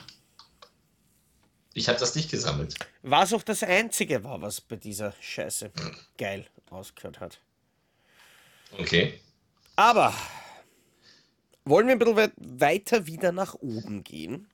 [1.74, 2.76] Ich habe das nicht gesammelt.
[3.04, 5.72] Was auch das einzige war, was bei dieser Scheiße
[6.18, 7.40] geil ausgehört hat.
[8.80, 9.20] Okay.
[9.76, 10.14] Aber
[11.66, 14.50] wollen wir ein bisschen weit- weiter wieder nach oben gehen?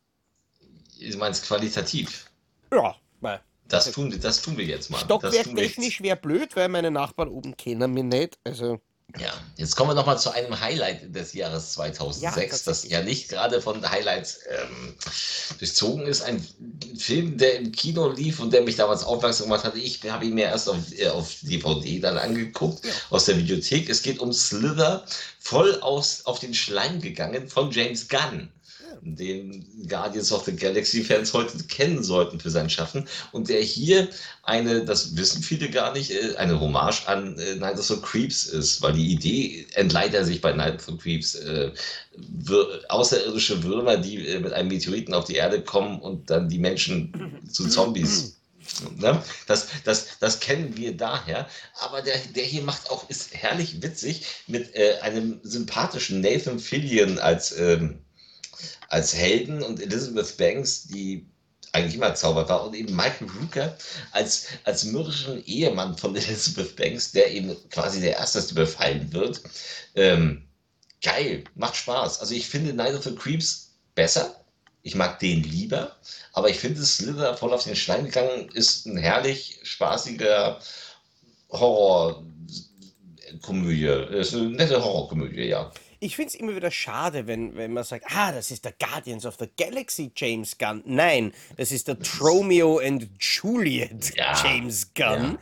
[0.99, 2.29] Du meinst qualitativ.
[2.71, 4.97] Ja, weil Das tun, wir- das tun wir jetzt mal.
[4.97, 5.05] Jetzt.
[5.05, 8.37] Stockwerktechnisch wäre blöd, weil meine Nachbarn oben kennen mich nicht.
[8.43, 8.81] Also,
[9.19, 12.91] Ja, jetzt kommen wir nochmal zu einem Highlight des Jahres 2006, das tatsächlich.
[12.91, 14.95] ja nicht gerade von Highlights ähm,
[15.59, 16.23] durchzogen ist.
[16.23, 16.43] Ein
[16.97, 19.75] Film, der im Kino lief und der mich damals aufmerksam gemacht hat.
[19.75, 22.81] Ich habe ihn mir erst auf, äh, auf DVD dann angeguckt,
[23.11, 23.87] aus der Videothek.
[23.87, 25.05] Es geht um Slither,
[25.39, 28.49] voll aus, auf den Schleim gegangen von James Gunn.
[29.01, 33.07] Den Guardians of the Galaxy-Fans heute kennen sollten für sein Schaffen.
[33.31, 34.07] Und der hier
[34.43, 38.45] eine, das wissen viele gar nicht, äh, eine Hommage an äh, Night of the Creeps
[38.45, 41.35] ist, weil die Idee entleiht er sich bei Night of the Creeps.
[41.35, 41.71] Äh,
[42.89, 47.41] außerirdische Würmer, die äh, mit einem Meteoriten auf die Erde kommen und dann die Menschen
[47.51, 48.37] zu Zombies.
[48.97, 49.21] Ne?
[49.47, 51.47] Das, das, das kennen wir daher.
[51.81, 57.19] Aber der, der hier macht auch, ist herrlich witzig mit äh, einem sympathischen Nathan Fillion
[57.19, 57.99] als, ähm,
[58.89, 61.25] als Helden und Elizabeth Banks, die
[61.73, 62.65] eigentlich immer zauberbar.
[62.65, 63.77] Und eben Michael Rooker
[64.11, 69.41] als, als mürrischen Ehemann von Elizabeth Banks, der eben quasi der Erste der befallen wird.
[69.95, 70.47] Ähm,
[71.01, 72.21] geil, macht Spaß.
[72.21, 74.39] Also ich finde Night of the Creeps besser.
[74.83, 75.95] Ich mag den lieber,
[76.33, 80.59] aber ich finde Slither voll auf den Schleim gegangen ist ein herrlich spaßiger
[81.49, 83.85] Horrorkomödie.
[84.17, 85.71] Ist eine nette Horrorkomödie, ja.
[86.03, 89.25] Ich finde es immer wieder schade, wenn, wenn man sagt, ah, das ist der Guardians
[89.25, 90.83] of the Galaxy James Gunn.
[90.85, 95.37] Nein, das ist der Romeo and Juliet Ja, James Gunn,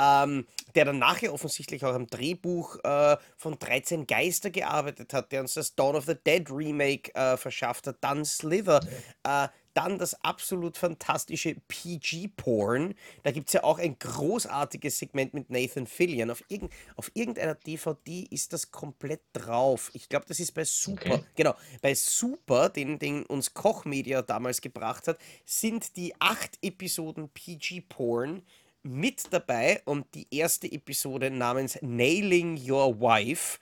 [0.00, 5.42] ähm, der dann nachher offensichtlich auch am Drehbuch äh, von 13 Geister gearbeitet hat, der
[5.42, 8.80] uns das Dawn of the Dead Remake äh, verschafft hat, dann Slither,
[9.22, 12.94] äh, dann das absolut fantastische PG-Porn.
[13.22, 16.30] Da gibt es ja auch ein großartiges Segment mit Nathan Fillion.
[16.30, 19.90] Auf, irgend, auf irgendeiner DVD ist das komplett drauf.
[19.92, 21.16] Ich glaube, das ist bei Super.
[21.16, 21.24] Okay.
[21.34, 28.42] Genau, bei Super, den, den uns Kochmedia damals gebracht hat, sind die acht Episoden PG-Porn
[28.82, 33.58] mit dabei und die erste Episode namens Nailing Your Wife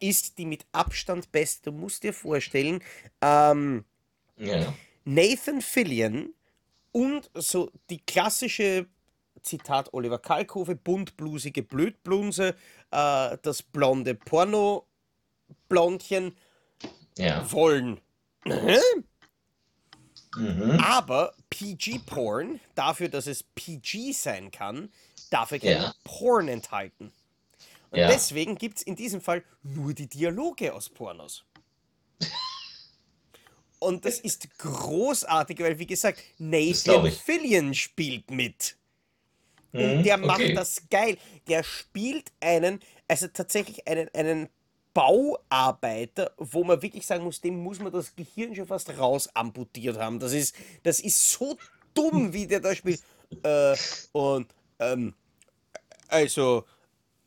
[0.00, 1.70] ist die mit Abstand beste.
[1.70, 2.82] Du musst dir vorstellen,
[3.22, 3.84] ähm,
[4.36, 4.74] Ja.
[5.08, 6.34] Nathan Fillion
[6.92, 8.86] und so die klassische,
[9.42, 12.54] Zitat Oliver Kalkofe, buntblusige Blödbluse,
[12.90, 16.36] äh, das blonde Porno-Blondchen
[17.16, 17.50] Ja.
[17.50, 18.02] wollen.
[20.36, 20.78] Mhm.
[20.84, 24.92] Aber PG-Porn, dafür, dass es PG sein kann,
[25.30, 25.94] darf er kein Ja.
[26.04, 27.14] Porn enthalten.
[27.90, 28.08] Und Ja.
[28.08, 31.46] deswegen gibt es in diesem Fall nur die Dialoge aus Pornos.
[33.78, 37.10] Und das ist großartig, weil, wie gesagt, Nathan.
[37.10, 38.76] Fillion spielt mit.
[39.72, 40.54] Und Mhm, der macht okay.
[40.54, 41.18] das geil.
[41.46, 44.48] Der spielt einen, also tatsächlich einen, einen
[44.94, 49.98] Bauarbeiter, wo man wirklich sagen muss, dem muss man das Gehirn schon fast raus amputiert
[49.98, 50.18] haben.
[50.18, 51.56] Das ist, das ist so
[51.94, 53.02] dumm, wie der da spielt.
[53.42, 53.76] Äh,
[54.12, 55.14] und, ähm,
[56.08, 56.64] also,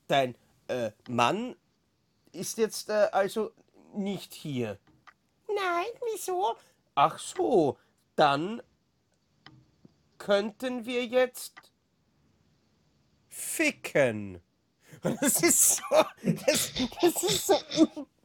[0.07, 0.35] dein
[0.67, 1.55] äh, Mann
[2.31, 3.51] ist jetzt äh, also
[3.95, 4.79] nicht hier.
[5.61, 6.55] Nein, wieso?
[6.95, 7.77] Ach so,
[8.15, 8.61] dann
[10.17, 11.53] könnten wir jetzt
[13.29, 14.41] ficken.
[15.03, 15.83] Und das ist so,
[16.23, 17.55] das, das ist so.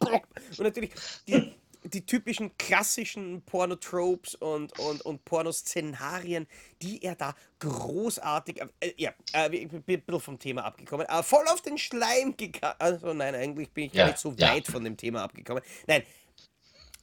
[0.01, 0.93] Und natürlich
[1.27, 6.47] die, die typischen klassischen Pornotropes und, und, und Pornoszenarien,
[6.83, 11.23] die er da großartig, äh, ja, äh, ich bin ein bisschen vom Thema abgekommen, äh,
[11.23, 12.77] voll auf den Schleim gegangen.
[12.79, 14.49] Also nein, eigentlich bin ich gar Ja, nicht so ja.
[14.53, 15.63] weit von dem Thema abgekommen.
[15.87, 16.03] Nein,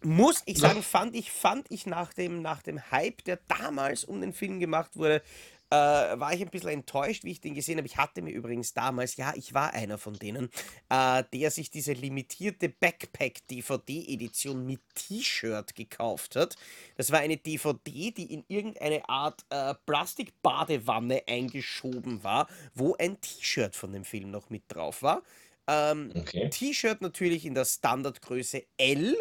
[0.04, 4.22] muss ich sagen, fand ich, fand ich nach dem, nach dem Hype, der damals um
[4.22, 5.22] den Film gemacht wurde,
[5.70, 5.76] äh,
[6.20, 7.88] war ich ein bisschen enttäuscht, wie ich den gesehen habe.
[7.88, 10.52] Ich hatte mir übrigens damals, ja, ich war einer von denen,
[10.90, 16.56] äh, der sich diese limitierte Backpack-DVD-Edition mit T-Shirt gekauft hat.
[16.96, 23.76] Das war eine DVD, die in irgendeine Art äh, Plastikbadewanne eingeschoben war, wo ein T-Shirt
[23.76, 25.24] von dem Film noch mit drauf war.
[25.68, 26.50] Ähm, Okay.
[26.50, 29.18] T-Shirt natürlich in der Standardgröße L.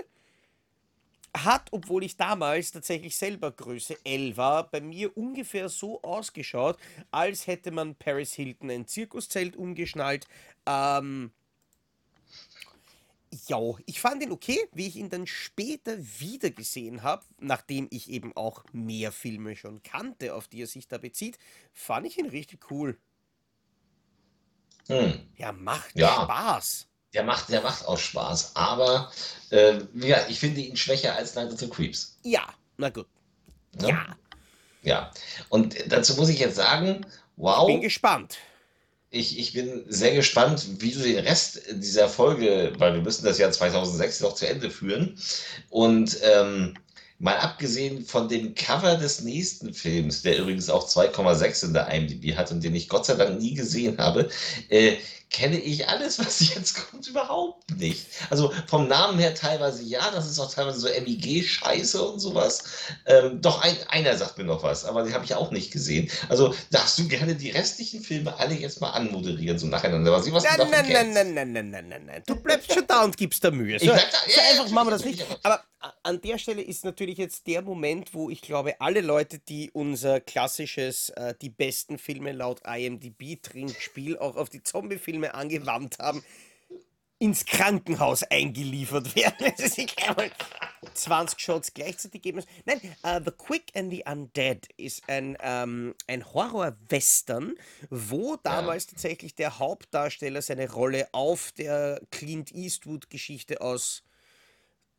[1.35, 6.79] Hat, obwohl ich damals tatsächlich selber Größe L war, bei mir ungefähr so ausgeschaut,
[7.11, 10.27] als hätte man Paris Hilton ein Zirkuszelt umgeschnallt.
[10.67, 11.33] Ähm,
[13.47, 18.11] ja, ich fand ihn okay, wie ich ihn dann später wieder gesehen habe, nachdem ich
[18.11, 21.39] eben auch mehr Filme schon kannte, auf die er sich da bezieht,
[21.73, 22.99] fand ich ihn richtig cool.
[24.89, 25.15] Hm.
[25.39, 26.25] Ja, macht Ja.
[26.25, 26.89] Spaß.
[27.15, 29.13] Der macht, der macht auch Spaß, aber
[29.51, 32.17] äh, ja, ich finde ihn schwächer als Night of the Creeps.
[32.23, 32.47] Ja,
[32.79, 33.07] na gut.
[33.81, 33.89] Ne?
[33.89, 34.17] Ja,
[34.83, 35.11] Ja.
[35.49, 37.07] Und dazu muss ich jetzt sagen,
[37.37, 38.39] wow, bin gespannt.
[39.11, 43.39] ich, ich bin sehr gespannt, wie du den Rest dieser Folge, weil wir müssen das
[43.39, 45.19] Jahr 2006 noch zu Ende führen.
[45.71, 46.75] Und ähm,
[47.23, 52.37] mal abgesehen von dem Cover des nächsten Films, der übrigens auch 2,6 in der IMDb
[52.37, 54.29] hat und den ich Gott sei Dank nie gesehen habe,
[54.71, 54.97] äh,
[55.31, 58.07] kenne ich alles, was jetzt kommt, überhaupt nicht.
[58.29, 62.65] Also vom Namen her teilweise ja, das ist auch teilweise so MIG-Scheiße und sowas.
[63.07, 66.11] Ähm, doch, ein, einer sagt mir noch was, aber die habe ich auch nicht gesehen.
[66.29, 70.11] Also darfst du gerne die restlichen Filme alle jetzt mal anmoderieren, so nacheinander.
[70.11, 72.23] Was, was du Nein, davon nein, nein, nein, nein, nein, nein, nein, nein.
[72.27, 73.79] Du bleibst schon da und gibst da Mühe.
[73.79, 75.25] So, Ich bleib da- so ja, ja, einfach machen wir das nicht.
[75.45, 75.63] Aber
[76.03, 80.21] an der Stelle ist natürlich jetzt der Moment, wo ich glaube, alle Leute, die unser
[80.21, 86.25] klassisches, äh, die besten Filme laut IMDb-Trinkspiel auch auf die Zombie-Filme angewandt haben,
[87.19, 89.37] ins Krankenhaus eingeliefert werden.
[89.57, 90.31] Also sich einmal
[90.95, 92.43] 20 Shots gleichzeitig geben.
[92.65, 97.55] Nein, äh, The Quick and the Undead ist ein, ähm, ein Horror-Western,
[97.91, 104.03] wo damals tatsächlich der Hauptdarsteller seine Rolle auf der Clint Eastwood-Geschichte aus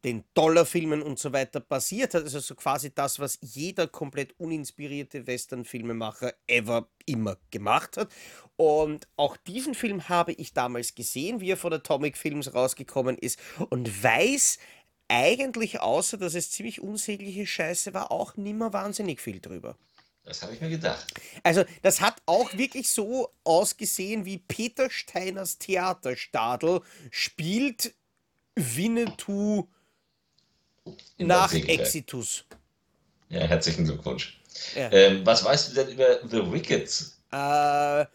[0.04, 2.24] den Dollarfilmen und so weiter basiert hat.
[2.24, 8.10] Also so quasi das, was jeder komplett uninspirierte Western-Filmemacher ever immer gemacht hat.
[8.56, 13.40] Und auch diesen Film habe ich damals gesehen, wie er von Atomic Films rausgekommen ist
[13.70, 14.60] und weiß
[15.08, 19.78] eigentlich, außer dass es ziemlich unsägliche Scheiße war, auch nimmer wahnsinnig viel drüber.
[20.24, 21.14] Das habe ich mir gedacht.
[21.44, 26.82] Also, das hat auch wirklich so ausgesehen, wie Peter Steiners Theaterstadel
[27.12, 27.94] spielt
[28.56, 29.73] Winnetou In
[31.18, 31.54] nach.
[31.54, 32.46] Exitus.
[33.30, 34.40] Ja, herzlichen Glückwunsch.
[34.76, 34.92] Ja.
[34.92, 37.18] Ähm, was weißt du denn über The Wickeds?
[37.32, 38.06] Äh,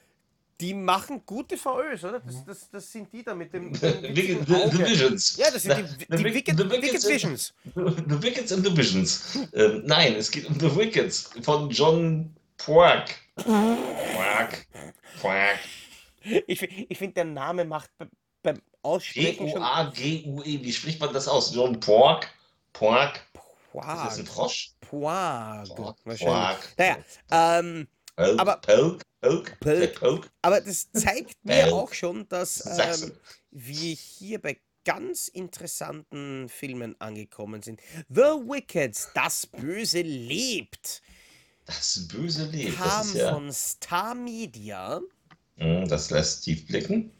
[0.61, 2.21] die machen gute VÖs, oder?
[2.21, 3.75] Das, das, das sind die da mit dem.
[3.75, 4.79] The, dem Wicked, the, the.
[4.87, 5.37] Visions.
[5.37, 7.55] Ja, das sind die, The die Wick- Wicked, the Wicked Wickeds sind- Visions.
[7.75, 9.39] The Wickeds and the Visions.
[9.55, 13.15] Ähm, nein, es geht um The Wickeds von John Pork.
[13.37, 14.67] Pork.
[15.21, 15.59] Pork.
[16.47, 18.09] Ich, ich finde, der Name macht be-
[18.43, 19.47] beim Aussprechen.
[19.47, 20.61] P-O-A-G-U-E.
[20.63, 21.55] Wie spricht man das aus?
[21.55, 22.29] John Pork.
[22.79, 23.21] Pork.
[23.75, 24.35] Ist das ein Poag.
[24.35, 24.73] Frosch?
[24.81, 25.97] Poag.
[26.05, 26.19] Wahrscheinlich.
[26.19, 26.75] Pork.
[26.79, 26.99] Naja,
[27.31, 28.41] ähm, Polk.
[28.41, 28.61] aber-.
[28.61, 29.03] Polk.
[29.21, 29.57] Polk.
[29.81, 30.31] Der Polk.
[30.43, 33.13] aber das zeigt mir auch schon, dass ähm,
[33.51, 37.81] wir hier bei ganz interessanten Filmen angekommen sind.
[38.09, 41.03] The Wicked, das Böse lebt,
[41.67, 42.51] Das böse.
[42.51, 43.33] Das kam ist ja.
[43.33, 45.01] von Star Media,
[45.61, 47.11] Mm, Das lässt tief blicken.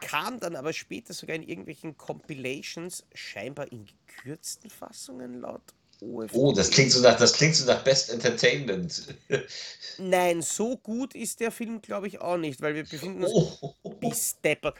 [0.00, 5.62] Kam dann aber später sogar in irgendwelchen Compilations, scheinbar in gekürzten Fassungen laut
[6.00, 6.38] OFDB.
[6.38, 9.14] Oh, das klingt so nach, das klingt so nach Best Entertainment.
[9.98, 13.74] Nein, so gut ist der Film, glaube ich, auch nicht, weil wir befinden uns Oh,
[14.00, 14.76] bis deppert.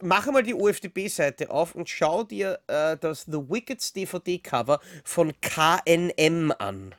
[0.00, 6.52] Mach mal die UFDB-Seite auf und schau dir äh, das The Wickeds DVD-Cover von KNM
[6.58, 6.94] an.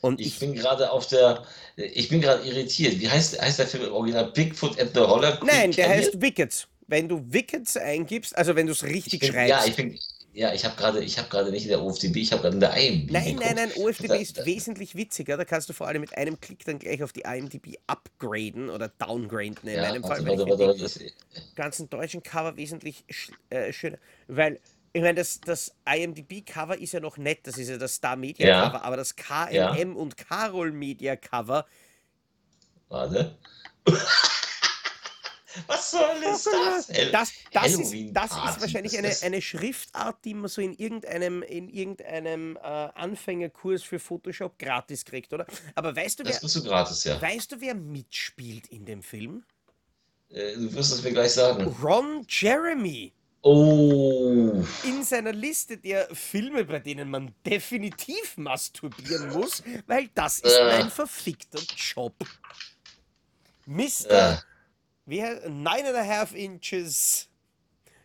[0.00, 1.44] Und ich ich, bin gerade auf der,
[1.76, 2.98] ich bin gerade irritiert.
[3.00, 4.30] Wie heißt, heißt der Film im Original?
[4.32, 5.88] Bigfoot and the Holler Creek nein, der Canyon?
[5.88, 6.68] heißt Wickeds.
[6.86, 9.48] Wenn du Wickeds eingibst, also wenn du es Ich richtig bin, schreibst.
[9.48, 9.98] ja, ich bin,
[10.32, 12.60] ja, ich habe gerade, ich habe gerade nicht in der OFDB, ich habe gerade in
[12.60, 13.44] der IMDb Nein, geguckt.
[13.46, 15.36] nein, nein, OFDB Da- ist da- wesentlich witziger.
[15.36, 18.88] Da kannst du vor allem mit einem Klick dann gleich auf die IMDb upgraden oder
[18.88, 20.24] downgraden in Ja, meinem Fall.
[20.24, 21.12] warte, weil warte, ich warte, warte,
[21.54, 23.04] ganzen deutschen Cover wesentlich
[23.50, 23.98] äh, schöner.
[24.28, 24.60] Weil,
[24.96, 28.82] ich meine, das, das IMDb-Cover ist ja noch nett, das ist ja das Star Media-Cover,
[28.82, 31.66] aber das KNM und Carol Media-Cover,
[32.88, 33.36] warte.
[35.68, 36.88] Was soll ist das?
[36.90, 40.74] Hell- das, das, ist, das ist wahrscheinlich das eine, eine Schriftart, die man so in
[40.74, 45.46] irgendeinem, in irgendeinem äh, Anfängerkurs für Photoshop gratis kriegt, oder?
[45.74, 47.20] Aber weißt du, Das wer, du gratis, ja.
[47.20, 49.44] weißt du, wer mitspielt in dem Film?
[50.28, 51.64] Äh, Du wirst es mir gleich sagen.
[51.82, 53.12] Ron Jeremy.
[53.48, 60.60] Oh, in seiner Liste der Filme, bei denen man definitiv masturbieren muss, weil das ist
[60.60, 60.64] Äh.
[60.66, 62.14] mein verfickter Job.
[63.66, 64.10] Mr.
[64.10, 64.36] äh,
[65.06, 67.28] Wie heißt Nine and a Half Inches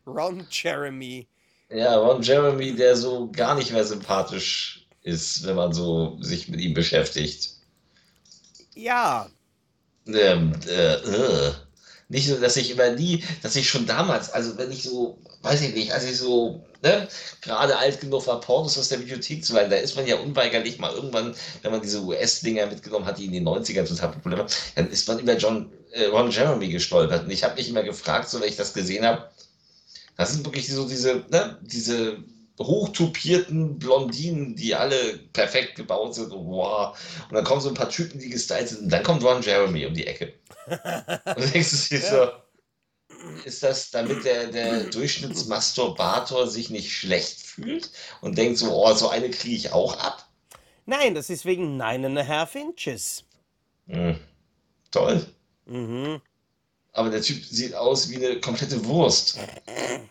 [0.05, 1.27] Ron Jeremy.
[1.69, 6.59] ja, Ron Jeremy, der so gar nicht mehr sympathisch ist, wenn man so sich mit
[6.61, 7.55] ihm beschäftigt.
[8.75, 9.31] Ja,
[10.07, 11.53] Ähm, äh, äh.
[12.11, 15.61] Nicht so, dass ich immer nie, dass ich schon damals, also wenn ich so, weiß
[15.61, 17.07] ich nicht, als ich so, ne,
[17.41, 20.77] gerade alt genug war, Pornos aus der Bibliothek zu leihen, da ist man ja unweigerlich
[20.77, 24.51] mal irgendwann, wenn man diese US-Dinger mitgenommen hat, die in den 90ern total populär waren,
[24.75, 27.23] dann ist man über John, äh, Ron Jeremy gestolpert.
[27.23, 29.29] Und ich habe mich immer gefragt, so wenn ich das gesehen habe,
[30.17, 32.17] das sind wirklich so diese, ne, diese
[32.59, 36.97] hochtupierten Blondinen, die alle perfekt gebaut sind und wow.
[37.29, 39.85] Und dann kommen so ein paar Typen, die gestylt sind und dann kommt Ron Jeremy
[39.85, 40.33] um die Ecke.
[40.67, 42.31] Und denkst du dir so,
[43.45, 47.89] ist das, damit der, der Durchschnittsmasturbator sich nicht schlecht fühlt
[48.21, 50.31] und denkt so, oh, so eine kriege ich auch ab?
[50.91, 53.23] nein, das ist wegen Nine and a Half Inches.
[53.87, 54.19] Hm,
[54.91, 55.25] toll.
[55.65, 56.21] Mhm.
[56.93, 59.39] Aber der Typ sieht aus wie eine komplette Wurst.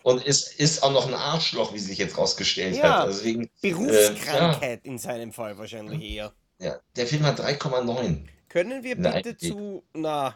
[0.03, 3.01] Und ist, ist auch noch ein Arschloch, wie sich jetzt rausgestellt Ja.
[3.01, 3.09] hat.
[3.09, 6.33] Deswegen, Berufskrankheit in seinem Fall wahrscheinlich eher.
[6.59, 8.27] ja, der Film hat 3,9.
[8.49, 10.35] Können wir Nein, bitte die- zu, na,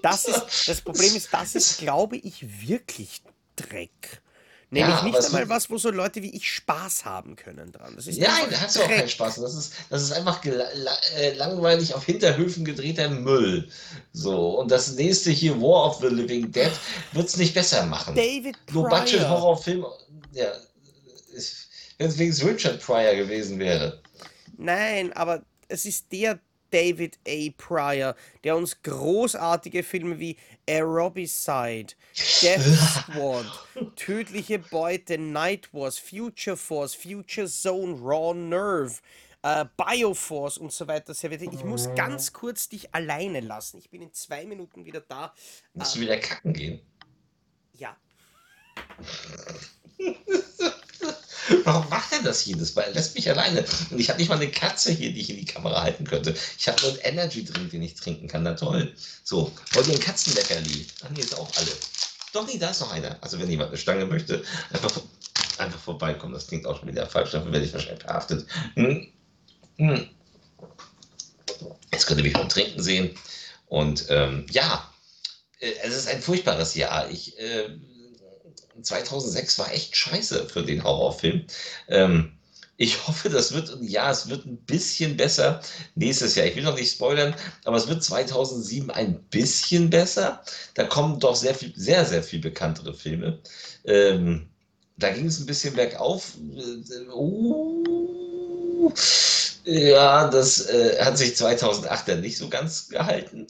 [0.02, 3.22] das, ist, das Problem ist, das ist, glaube ich, wirklich
[3.56, 4.22] Dreck.
[4.70, 7.92] Nämlich Ja, nicht einmal was, wo so Leute wie ich Spaß haben können dran.
[7.94, 9.08] Das ist Nein, da hast du auch keinen.
[9.08, 9.34] Spaß.
[9.34, 13.68] Das ist, das ist einfach äh, langweilig auf Hinterhöfen gedrehter Müll.
[14.12, 16.70] So, und das nächste hier, War of the Living Dead,
[17.12, 18.14] wird es nicht besser machen.
[18.14, 19.28] David No Budget Pryor.
[19.28, 19.84] Horrorfilm,
[20.32, 20.52] ja,
[21.98, 24.00] wenn es wenigstens Richard Pryor gewesen wäre.
[24.56, 26.38] Nein, aber es ist der
[26.70, 27.50] David A.
[27.56, 30.36] Pryor, der uns großartige Filme wie
[30.66, 31.94] Aerobicide,
[32.40, 32.62] Death
[33.10, 33.46] Squad,
[33.96, 38.94] Tödliche Beute, Night Wars, Future Force, Future Zone, Raw Nerve,
[39.42, 41.42] äh, Bioforce und so weiter serviert.
[41.42, 43.78] Ich muss ganz kurz dich alleine lassen.
[43.78, 45.34] Ich bin in zwei Minuten wieder da.
[45.74, 46.80] Musst du wieder kacken gehen?
[47.74, 47.96] Ja,
[51.64, 52.82] Warum macht er das jedes Mal?
[52.82, 53.64] Er lässt mich alleine.
[53.90, 56.34] Und ich habe nicht mal eine Katze hier, die ich in die Kamera halten könnte.
[56.58, 58.42] Ich habe nur einen Energy-Drink, den ich trinken kann.
[58.42, 58.92] Na toll.
[59.24, 60.86] So, wollt ihr ein Katzenleckerli?
[61.04, 61.72] Ach nee, ist auch alle.
[62.32, 63.16] Doch, nee, da ist noch einer.
[63.20, 64.42] Also wenn jemand eine Stange möchte,
[64.72, 65.00] einfach,
[65.58, 66.32] einfach vorbeikommen.
[66.32, 67.32] Das klingt auch schon wieder falsch.
[67.32, 68.46] Dafür werde ich wahrscheinlich verhaftet.
[68.74, 69.08] Hm.
[69.76, 70.08] Hm.
[71.92, 73.16] Jetzt könnt ihr mich beim Trinken sehen.
[73.66, 74.90] Und ähm, ja,
[75.60, 77.10] äh, es ist ein furchtbares Jahr.
[77.10, 77.68] Ich, äh,
[78.80, 81.46] 2006 war echt scheiße für den Horrorfilm.
[81.88, 82.32] Ähm,
[82.76, 85.60] ich hoffe, das wird, ja, es wird ein bisschen besser
[85.94, 86.46] nächstes Jahr.
[86.46, 90.42] Ich will noch nicht spoilern, aber es wird 2007 ein bisschen besser.
[90.74, 93.40] Da kommen doch sehr viel, sehr, sehr viel bekanntere Filme.
[93.84, 94.48] Ähm,
[94.96, 96.34] da ging es ein bisschen bergauf.
[96.56, 97.12] Äh,
[98.84, 98.92] Uh,
[99.64, 103.46] ja, das äh, hat sich 2008 dann nicht so ganz gehalten.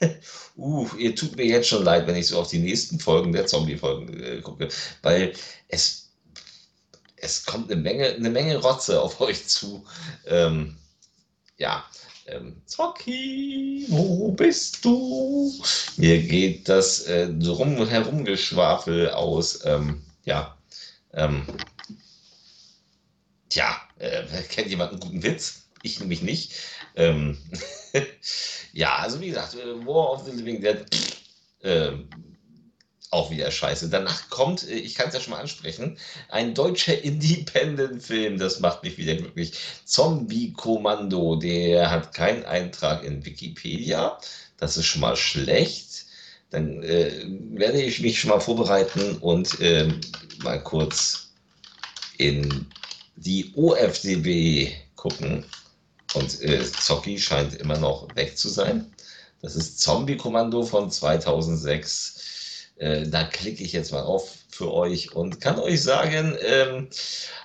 [0.58, 3.46] Uh, ihr tut mir jetzt schon leid, wenn ich so auf die nächsten Folgen der
[3.46, 4.68] Zombie-Folgen äh, gucke,
[5.02, 5.32] weil
[5.68, 6.10] es,
[7.14, 9.86] es kommt eine Menge, eine Menge Rotze auf euch zu.
[10.26, 10.76] Ähm,
[11.58, 11.84] ja,
[12.26, 15.54] ähm, Zocki, wo bist du?
[15.96, 19.64] Mir geht das äh, drum herumgeschwafel aus.
[19.64, 20.58] Ähm, ja,
[21.12, 21.46] ähm,
[23.48, 25.68] tja, äh, kennt jemand einen guten Witz?
[25.82, 26.52] Ich nämlich nicht.
[26.98, 27.38] Ähm,
[28.72, 30.84] ja, also wie gesagt, äh, War of the Living Dead,
[31.62, 32.08] ähm,
[33.10, 33.88] auch wieder scheiße.
[33.88, 35.96] Danach kommt, äh, ich kann es ja schon mal ansprechen,
[36.28, 39.52] ein deutscher Independent-Film, das macht mich wieder glücklich.
[39.84, 44.18] Zombie Kommando, der hat keinen Eintrag in Wikipedia.
[44.56, 46.06] Das ist schon mal schlecht.
[46.50, 50.00] Dann äh, werde ich mich schon mal vorbereiten und ähm,
[50.42, 51.30] mal kurz
[52.16, 52.66] in
[53.16, 55.44] die OFDB gucken.
[56.14, 58.92] Und äh, Zocki scheint immer noch weg zu sein.
[59.42, 62.72] Das ist Zombie Kommando von 2006.
[62.76, 66.88] Äh, da klicke ich jetzt mal auf für euch und kann euch sagen, ähm,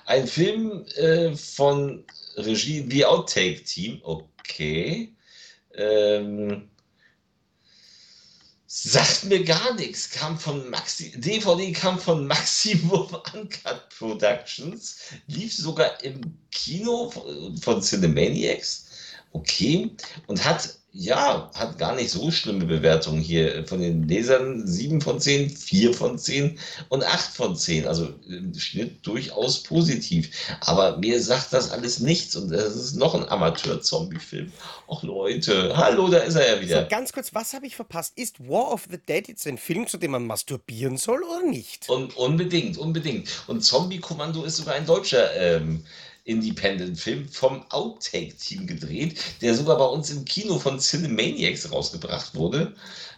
[0.06, 2.04] ein Film äh, von
[2.36, 4.00] Regie The Outtake Team.
[4.02, 5.14] Okay.
[5.76, 6.70] Ähm,
[8.82, 10.10] sagt mir gar nichts.
[10.10, 14.96] Kam von Maxi DVD kam von Maximum Uncut Productions.
[15.28, 16.20] Lief sogar im
[16.50, 18.86] Kino von- von Cinemaniacs.
[19.32, 19.90] Okay.
[20.26, 24.64] Und hat, ja, hat gar nicht so schlimme Bewertungen hier von den Lesern.
[24.64, 26.56] 7 von 10, 4 von 10
[26.88, 27.88] und 8 von 10.
[27.88, 30.30] Also im Schnitt durchaus positiv.
[30.60, 32.36] Aber mir sagt das alles nichts.
[32.36, 34.52] Und es ist noch ein Amateur-Zombie-Film.
[34.88, 36.84] Ach Leute, hallo, da ist er ja so wieder.
[36.84, 38.12] ganz kurz, was habe ich verpasst?
[38.14, 41.88] Ist War of the Dead jetzt ein Film, zu dem man masturbieren soll oder nicht?
[41.88, 43.28] Und unbedingt, unbedingt.
[43.48, 45.84] Und Zombie Kommando ist sogar ein deutscher ähm,
[46.24, 52.74] Independent-Film vom Outtake-Team gedreht, der sogar bei uns im Kino von Cinemaniacs rausgebracht wurde.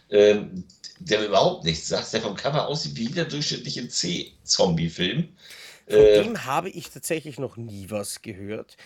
[0.09, 0.63] Ähm,
[0.99, 5.29] der überhaupt nichts sagt, der vom Cover aussieht wie jeder durchschnittliche C-Zombie-Film.
[5.89, 8.77] Von Äh, dem habe ich tatsächlich noch nie was gehört.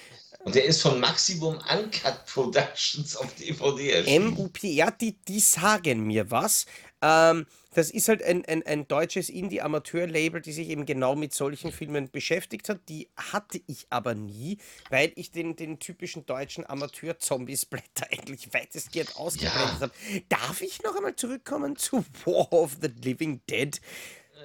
[0.44, 4.34] und der ist von Maximum Uncut Productions auf DVD erschienen.
[4.34, 6.66] MUP, ja, die, die sagen mir was.
[7.02, 11.72] Ähm, das ist halt ein, ein, ein deutsches Indie-Amateur-Label, die sich eben genau mit solchen
[11.72, 12.82] Filmen beschäftigt hat.
[12.90, 14.58] Die hatte ich aber nie,
[14.90, 19.80] weil ich den, den typischen deutschen Amateur-Zombie-Splatter eigentlich weitestgehend ausgeblendet Ja.
[19.82, 19.92] habe.
[20.30, 23.80] Darf ich noch einmal zurückkommen zu War of the Living Dead?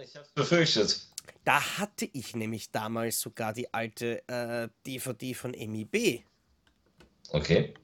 [0.05, 1.07] Ich hab's befürchtet.
[1.45, 6.23] Da hatte ich nämlich damals sogar die alte äh, DVD von MIB.
[7.31, 7.75] Okay.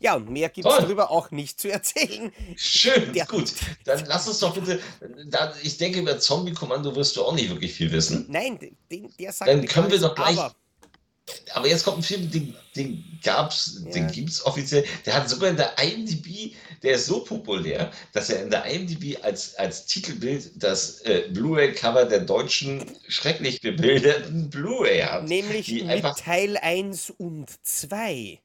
[0.00, 2.32] Ja, und mehr gibt es darüber auch nicht zu erzählen.
[2.56, 3.52] Schön, Der- gut.
[3.84, 4.80] Dann lass uns doch bitte.
[5.26, 8.26] Da, ich denke, über Zombie Kommando wirst du auch nicht wirklich viel wissen.
[8.28, 8.58] Nein,
[8.90, 10.54] den, der sagt Dann können wir doch gleich- aber
[11.54, 14.10] Aber jetzt kommt ein Film, den, den gab's, den Ja.
[14.10, 14.84] gibt's offiziell.
[15.06, 19.16] Der hat sogar in der IMDb der ist so populär, dass er in der IMDb
[19.22, 25.28] als, als Titelbild das äh, Blu-ray-Cover der deutschen schrecklich bebilderten Blu-ray hat.
[25.28, 28.40] Nämlich die mit Teil 1 und 2.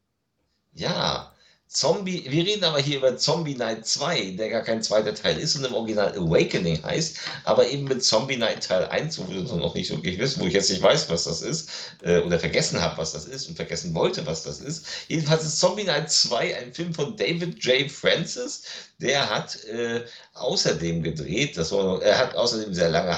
[0.79, 1.31] ja,
[1.69, 5.57] Zombie, wir reden aber hier über Zombie Night 2, der gar kein zweiter Teil ist
[5.57, 9.75] und im Original Awakening heißt, aber eben mit Zombie Night Teil 1, wo wir noch
[9.75, 11.69] nicht wirklich wissen, wo ich jetzt nicht weiß, was das ist,
[12.03, 14.85] äh, oder vergessen habe, was das ist und vergessen wollte, was das ist.
[15.09, 17.91] Jedenfalls ist Zombie Night 2 ein Film von David J.
[17.91, 18.63] Francis,
[18.99, 20.05] der hat äh,
[20.35, 23.17] außerdem gedreht, das war er hat außerdem sehr lange,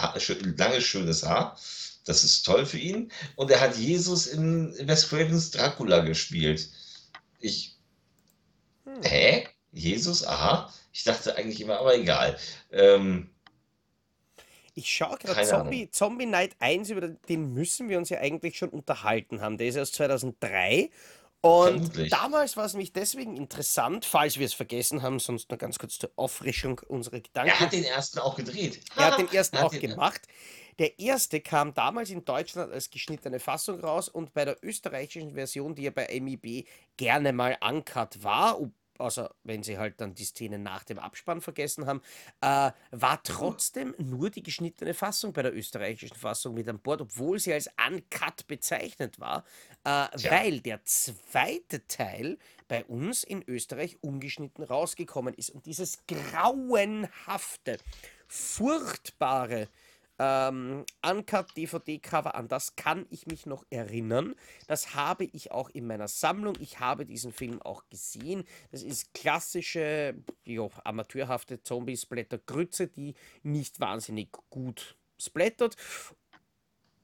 [0.57, 1.55] langes, schönes Haar.
[2.05, 3.11] Das ist toll für ihn.
[3.35, 6.67] Und er hat Jesus in Wes Cravens Dracula gespielt.
[7.39, 7.75] Ich
[8.85, 9.03] Hm.
[9.03, 9.47] Hä?
[9.71, 10.25] Jesus?
[10.25, 10.73] Aha.
[10.91, 12.37] Ich dachte eigentlich immer, aber egal.
[12.71, 13.29] Ähm,
[14.73, 15.91] Ich schaue gerade Zombie, Ahnung.
[15.91, 19.57] Zombie Night 1, über den müssen wir uns ja eigentlich schon unterhalten haben.
[19.57, 20.89] Der ist aus 2003.
[21.41, 22.09] Und Vermutlich.
[22.09, 25.97] damals war es nämlich deswegen interessant, falls wir es vergessen haben, sonst nur ganz kurz
[25.97, 27.49] zur Auffrischung unserer Gedanken.
[27.51, 28.81] Er hat den ersten auch gedreht.
[28.97, 30.21] Er hat Ha, den ersten er hat auch den- gemacht.
[30.79, 35.75] Der erste kam damals in Deutschland als geschnittene Fassung raus und bei der österreichischen Version,
[35.75, 36.65] die ja bei MIB
[36.95, 38.57] gerne mal uncut war,
[38.97, 42.01] außer wenn sie halt dann die Szene nach dem Abspann vergessen haben,
[42.41, 47.39] äh, war trotzdem nur die geschnittene Fassung bei der österreichischen Fassung mit an Bord, obwohl
[47.39, 49.43] sie als uncut bezeichnet war,
[49.83, 52.37] äh, weil der zweite Teil
[52.69, 55.49] bei uns in Österreich ungeschnitten rausgekommen ist.
[55.49, 57.79] Und dieses grauenhafte,
[58.27, 59.67] furchtbare
[60.19, 64.35] ähm, Uncut-DVD-Cover, an das kann ich mich noch erinnern.
[64.67, 66.55] Das habe ich auch in meiner Sammlung.
[66.59, 68.43] Ich habe diesen Film auch gesehen.
[68.71, 75.77] Das ist klassische, jo, amateurhafte Zombie-Splatter-Grütze, die nicht wahnsinnig gut splattert.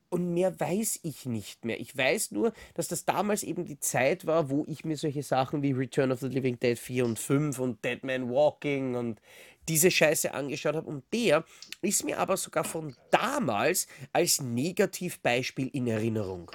[0.10, 1.80] Und mehr weiß ich nicht mehr.
[1.80, 5.62] Ich weiß nur, dass das damals eben die Zeit war, wo ich mir solche Sachen
[5.62, 9.20] wie Return of the Living Dead 4 und 5 und Dead Man Walking und
[9.68, 10.88] diese Scheiße angeschaut habe.
[10.88, 11.44] Und der
[11.82, 16.52] ist mir aber sogar von damals als Negativbeispiel in Erinnerung.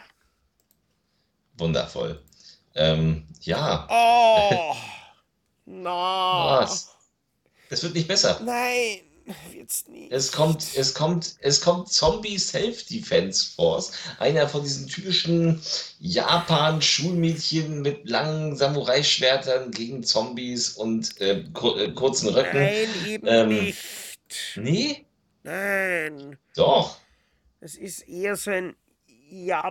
[1.58, 2.22] Wundervoll.
[2.74, 4.76] Ähm, ja, Oh!
[5.66, 6.60] Na!
[6.62, 6.88] was?
[7.68, 8.40] Es wird nicht besser.
[8.44, 9.09] Nein!
[9.52, 10.10] Wird's nicht.
[10.12, 13.92] Es kommt, es kommt, es kommt Zombie Self-Defense Force.
[14.18, 15.60] Einer von diesen typischen
[16.00, 22.58] Japan-Schulmädchen mit langen Samurai-Schwertern gegen Zombies und äh, kur äh, kurzen Röcken.
[22.58, 23.78] Nein, eben Ähm, nicht.
[24.56, 25.06] Nee,
[25.42, 26.38] Nein.
[26.54, 26.98] doch.
[27.60, 28.74] Es ist eher so ein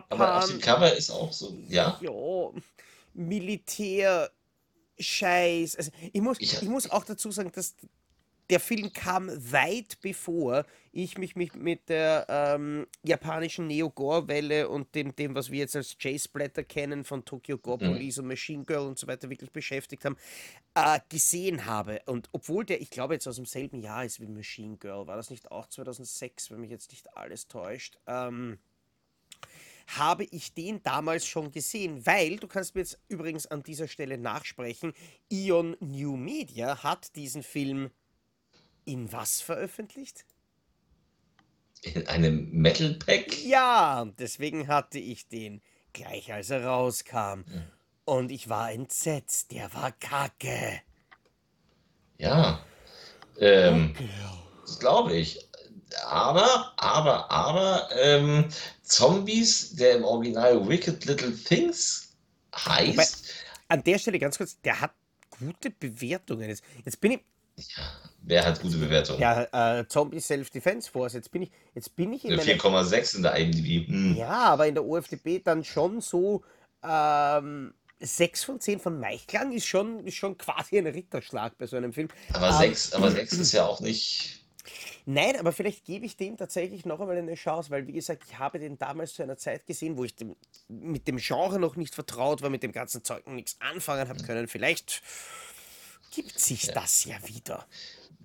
[0.10, 0.62] Aber auf dem Japan.
[0.62, 2.00] Cover ist auch so, ja.
[2.02, 2.12] Ja,
[3.14, 5.76] Militär-Scheiß.
[5.76, 7.76] Also ich muss, Ich- ich muss auch dazu sagen, dass
[8.50, 15.16] der Film kam weit bevor ich mich mit, mit der ähm, japanischen Neo-Gore-Welle und dem,
[15.16, 17.92] dem, was wir jetzt als J-Splatter kennen von Tokyo Gore Mhm.
[17.92, 20.18] Police und Machine Girl und so weiter wirklich beschäftigt haben,
[20.74, 22.02] äh, gesehen habe.
[22.08, 25.30] Und obwohl der, ich glaube, jetzt aus demselben Jahr ist wie Machine Girl, war das
[25.30, 28.58] nicht auch 2006, wenn mich jetzt nicht alles täuscht, ähm,
[29.98, 34.18] habe ich den damals schon gesehen, weil, du kannst mir jetzt übrigens an dieser Stelle
[34.18, 34.94] nachsprechen,
[35.30, 37.90] Ion New Media hat diesen Film
[38.90, 40.26] in was veröffentlicht?
[41.84, 43.44] In einem Metal Pack.
[43.44, 45.62] Ja, deswegen hatte ich den
[45.94, 47.44] gleich als er rauskam.
[48.06, 50.82] Und ich war entsetzt, der war kacke.
[52.18, 52.64] Ja,
[53.40, 53.94] ähm,
[54.62, 55.48] das glaube ich.
[56.06, 58.50] Aber, aber, aber, ähm,
[58.84, 62.16] Zombies, der im Original Wicked Little Things
[62.56, 63.34] heißt,
[63.68, 64.92] An der Stelle ganz kurz, der hat
[65.40, 66.50] gute Bewertungen.
[66.50, 67.22] Jetzt, jetzt bin ich,
[68.30, 69.20] wer hat gute Bewertungen?
[69.20, 73.24] ja, äh, Zombie Self-Defense Force, jetzt bin ich, jetzt bin ich in meiner 4,6 in
[73.24, 73.88] der IMDb.
[73.88, 74.16] Hm.
[74.16, 76.44] Ja, aber in der OFDB dann schon so
[76.84, 81.76] ähm, 6 von 10 von Meichklang ist schon, ist schon quasi ein Ritterschlag bei so
[81.76, 82.08] einem Film.
[82.34, 84.46] Aber Ähm, 6, aber 6 ist ja auch nicht.
[85.06, 88.38] Nein, aber vielleicht gebe ich dem tatsächlich noch einmal eine Chance, weil wie gesagt, ich
[88.38, 90.36] habe den damals zu einer Zeit gesehen, wo ich dem,
[90.68, 94.24] mit dem Genre noch nicht vertraut war, mit dem ganzen Zeug noch nichts anfangen habe
[94.24, 94.48] können.
[94.48, 95.02] Vielleicht
[96.12, 97.66] gibt sich das ja wieder.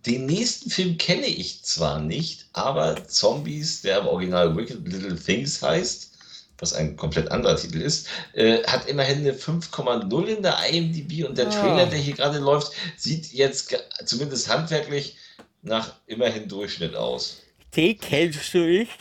[0.06, 5.62] Den nächsten Film kenne ich zwar nicht, aber Zombies, der im Original Wicked Little Things
[5.62, 6.10] heißt,
[6.58, 11.36] was ein komplett anderer Titel ist, äh, hat immerhin eine 5,0 in der IMDb und
[11.38, 11.50] der Ah.
[11.50, 13.74] Trailer, der hier gerade läuft, sieht jetzt
[14.04, 15.16] zumindest handwerklich
[15.62, 17.38] nach immerhin Durchschnitt aus.
[17.74, 18.92] Den kennst du nicht?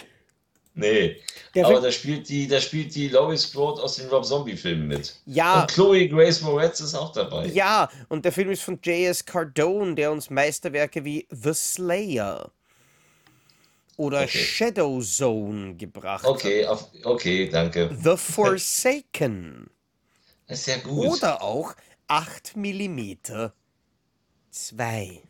[0.76, 1.18] Nee,
[1.54, 4.88] Der aber da spielt die, da spielt die Laurie Strode aus den Rob Zombie Filmen
[4.88, 5.16] mit.
[5.28, 7.46] Ja, Und Chloe Grace Moretz ist auch dabei.
[7.48, 9.24] ja, und der Film ist von J.S.
[9.24, 12.52] Cardone, der uns Meisterwerke wie The Slayer
[13.98, 14.30] oder Okay.
[14.30, 16.30] Shadow Zone gebracht hat.
[16.32, 16.68] Okay,
[17.04, 17.96] okay, danke.
[18.02, 19.70] The Forsaken.
[20.48, 21.06] Das ist ja gut.
[21.08, 21.76] Oder auch
[22.08, 23.12] 8 mm
[24.50, 25.22] 2.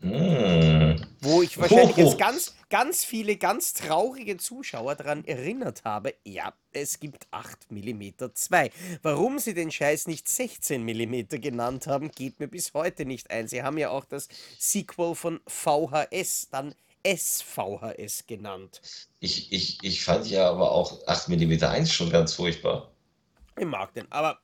[0.00, 0.96] Mm.
[1.20, 7.00] Wo ich wahrscheinlich jetzt ganz, ganz viele ganz traurige Zuschauer daran erinnert habe, ja, es
[7.00, 8.02] gibt 8 mm
[8.34, 8.70] 2.
[9.02, 13.48] Warum sie den Scheiß nicht 16 mm genannt haben, geht mir bis heute nicht ein.
[13.48, 14.28] Sie haben ja auch das
[14.58, 16.74] Sequel von VHS, dann
[17.06, 18.82] SVHS genannt.
[19.20, 22.92] Ich, ich, ich fand ja aber auch 8 mm 1 schon ganz furchtbar.
[23.58, 24.40] Ich mag den, aber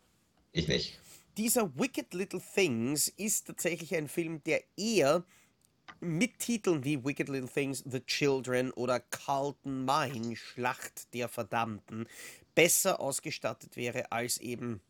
[0.53, 0.99] Ich nicht.
[1.37, 5.25] dieser Wicked Little Things ist tatsächlich ein Film, der eher
[6.03, 12.07] mit Titeln wie Wicked Little Things, The Children oder Carlton Mine, Schlacht der Verdammten,
[12.55, 14.81] besser ausgestattet wäre als eben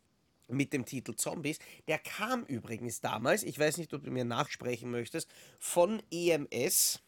[0.47, 1.59] mit dem Titel Zombies.
[1.87, 5.29] Der kam übrigens damals, ich weiß nicht, ob du mir nachsprechen möchtest,
[5.59, 6.99] von EMS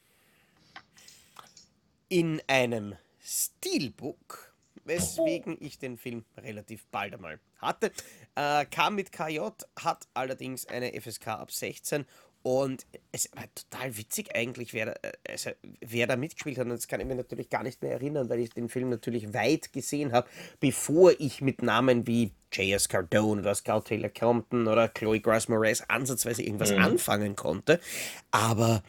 [2.08, 4.54] in einem Steelbook,
[4.84, 7.92] weswegen ich den Film relativ bald einmal hatte.
[8.36, 9.40] Äh, kam mit KJ,
[9.80, 12.06] hat allerdings eine FSK ab 16
[12.46, 15.50] und es war total witzig eigentlich, wer da, äh, also,
[15.82, 16.66] wer da mitgespielt hat.
[16.66, 19.34] Und das kann ich mir natürlich gar nicht mehr erinnern, weil ich den Film natürlich
[19.34, 20.28] weit gesehen habe,
[20.60, 22.88] bevor ich mit Namen wie J.S.
[22.88, 27.80] Cardone oder Scout Taylor Compton oder Chloe Grace Moretz ansatzweise irgendwas anfangen konnte.
[28.30, 28.84] Aber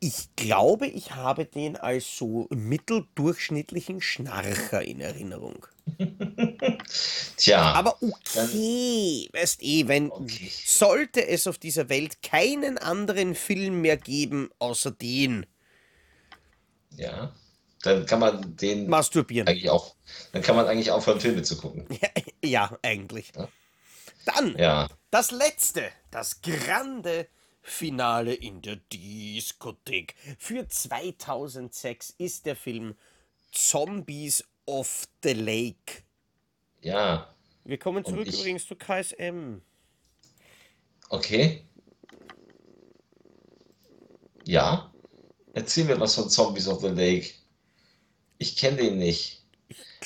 [0.00, 5.66] ich glaube, ich habe den als so mitteldurchschnittlichen Schnarcher in Erinnerung.
[7.36, 10.50] Tja, Aber okay, weißt eh, wenn Okay.
[10.66, 15.46] sollte es auf dieser Welt keinen anderen Film mehr geben außer den
[16.96, 17.32] ja.
[17.82, 19.46] Dann kann man den Masturbieren.
[19.46, 19.94] eigentlich auch,
[20.32, 21.86] dann kann man eigentlich aufhören, Filme zu gucken.
[22.44, 23.32] Ja, eigentlich.
[23.36, 23.48] Ja.
[24.24, 24.88] Dann Ja.
[25.10, 27.28] das letzte, das grande
[27.70, 30.14] Finale in der Diskothek.
[30.38, 32.94] Für 2006 ist der Film
[33.52, 36.02] Zombies of the Lake.
[36.80, 37.34] Ja.
[37.64, 39.60] Wir kommen zurück ich- übrigens zu KSM.
[41.10, 41.64] Okay.
[44.44, 44.92] Ja.
[45.54, 47.30] Erzähl mir was von Zombies of the Lake.
[48.38, 49.37] Ich kenne den nicht.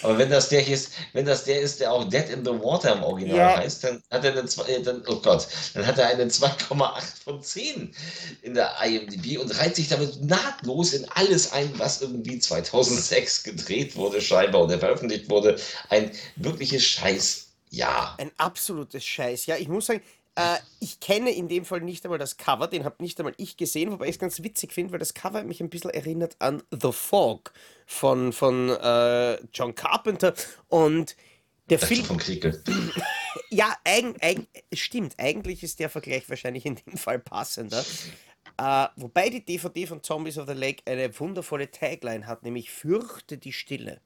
[0.01, 2.51] Aber wenn das der hier ist, wenn das der ist, der auch Dead in the
[2.51, 3.56] Water im Original Ja.
[3.59, 7.23] heißt, dann hat er eine, zwei- äh, dann, oh Gott, dann hat er eine 2,8
[7.23, 7.94] von 10
[8.40, 13.94] in der IMDb und reiht sich damit nahtlos in alles ein, was irgendwie 2006 gedreht
[13.94, 15.60] wurde, scheinbar oder veröffentlicht wurde.
[15.90, 18.16] Ein wirkliches Scheißjahr.
[18.19, 19.47] Ein absolutes Scheiß.
[19.47, 20.02] Ja, ich muss sagen,
[20.35, 23.59] äh, ich kenne in dem Fall nicht einmal das Cover, den habe nicht einmal ich
[23.59, 26.62] gesehen, wobei ich es ganz witzig finde, weil das Cover mich ein bisschen erinnert an
[26.70, 27.52] The Fog
[27.93, 30.35] von, von äh, John Carpenter
[30.69, 31.14] und
[31.69, 32.62] der Dachte Film, vom Kriekel.
[33.51, 37.85] ja, eigen, eigen, stimmt, eigentlich ist der Vergleich wahrscheinlich in dem Fall passender.
[38.59, 43.39] Äh, wobei die DVD von Zombies of the Lake eine wundervolle Tagline hat, nämlich Fürchte
[43.39, 44.01] die Stille.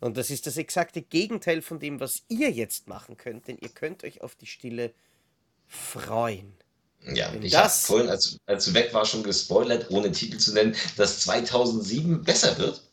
[0.00, 3.68] Und das ist das exakte Gegenteil von dem, was ihr jetzt machen könnt, denn ihr
[3.68, 4.94] könnt euch auf die Stille
[5.66, 6.54] freuen.
[7.14, 10.38] Ja, Wenn ich habe das- vorhin, als, als du weg war, schon gespoilert, ohne Titel
[10.38, 12.87] zu nennen, dass 2007 besser wird.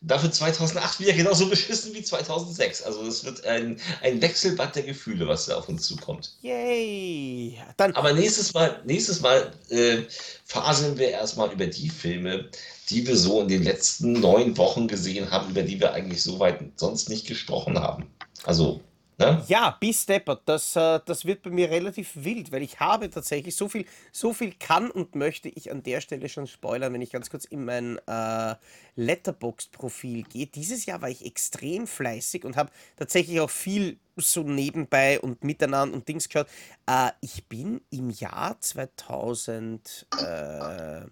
[0.00, 2.82] Dafür 2008 wieder genauso beschissen wie 2006.
[2.82, 6.36] Also es wird ein, ein Wechselbad der Gefühle, was da auf uns zukommt.
[6.40, 7.58] Yay!
[7.76, 10.02] Dann, Aber nächstes Mal, nächstes Mal äh,
[10.44, 12.48] faseln wir erstmal über die Filme,
[12.90, 16.38] die wir so in den letzten neun Wochen gesehen haben, über die wir eigentlich so
[16.38, 18.06] weit sonst nicht gesprochen haben.
[18.44, 18.80] Also,
[19.18, 19.44] ne?
[19.48, 23.56] ja, bis deppert, das, äh, das wird bei mir relativ wild, weil ich habe tatsächlich
[23.56, 27.10] so viel, so viel kann und möchte ich an der Stelle schon spoilern, wenn ich
[27.10, 28.54] ganz kurz in mein äh,
[28.96, 30.46] Letterboxd-Profil gehe.
[30.46, 35.94] Dieses Jahr war ich extrem fleißig und habe tatsächlich auch viel so nebenbei und miteinander
[35.94, 36.48] und Dings geschaut.
[36.86, 40.06] Äh, ich bin im Jahr 2000.
[40.20, 41.06] Äh,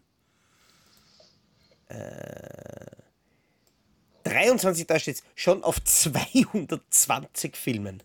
[4.29, 8.03] 23, da steht schon auf 220 Filmen.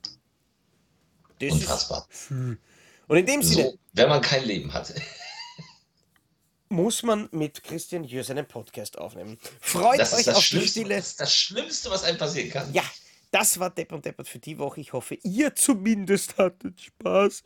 [1.40, 2.08] Das Unfassbar.
[2.12, 4.94] Ist, und in dem Sinne So, wenn man kein Leben hat.
[6.70, 9.38] muss man mit Christian Jür seinen Podcast aufnehmen.
[9.60, 10.96] Freut Das euch auf die Stille.
[10.96, 12.74] das ist das Schlimmste, was einem passieren kann.
[12.74, 12.84] Ja,
[13.32, 14.80] das war Depp und Deppert für die Woche.
[14.80, 17.44] Ich hoffe, ihr zumindest hattet Spaß.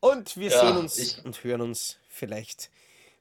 [0.00, 2.70] Und wir Ja, sehen uns ich- und hören uns vielleicht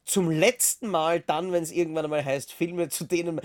[0.06, 3.42] zum letzten Mal dann, wenn es irgendwann einmal heißt, Filme zu denen.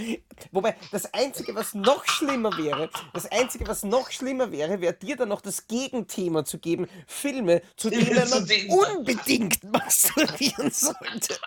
[0.52, 5.16] Wobei, das Einzige, was noch schlimmer wäre, das Einzige, was noch schlimmer wäre, wäre dir
[5.16, 11.38] dann noch das Gegenthema zu geben, Filme, zu denen zu man denen unbedingt masturbieren sollte.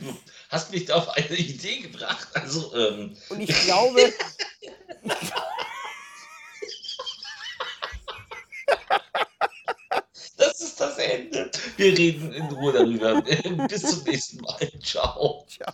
[0.00, 0.14] Du
[0.50, 2.28] hast mich da auf eine Idee gebracht.
[2.34, 4.12] Also, ähm, Und ich glaube,
[10.42, 11.50] das ist das Ende.
[11.76, 13.22] Wir reden in Ruhe darüber.
[13.68, 14.70] Bis zum nächsten Mal.
[14.82, 15.44] Ciao.
[15.48, 15.72] Ciao.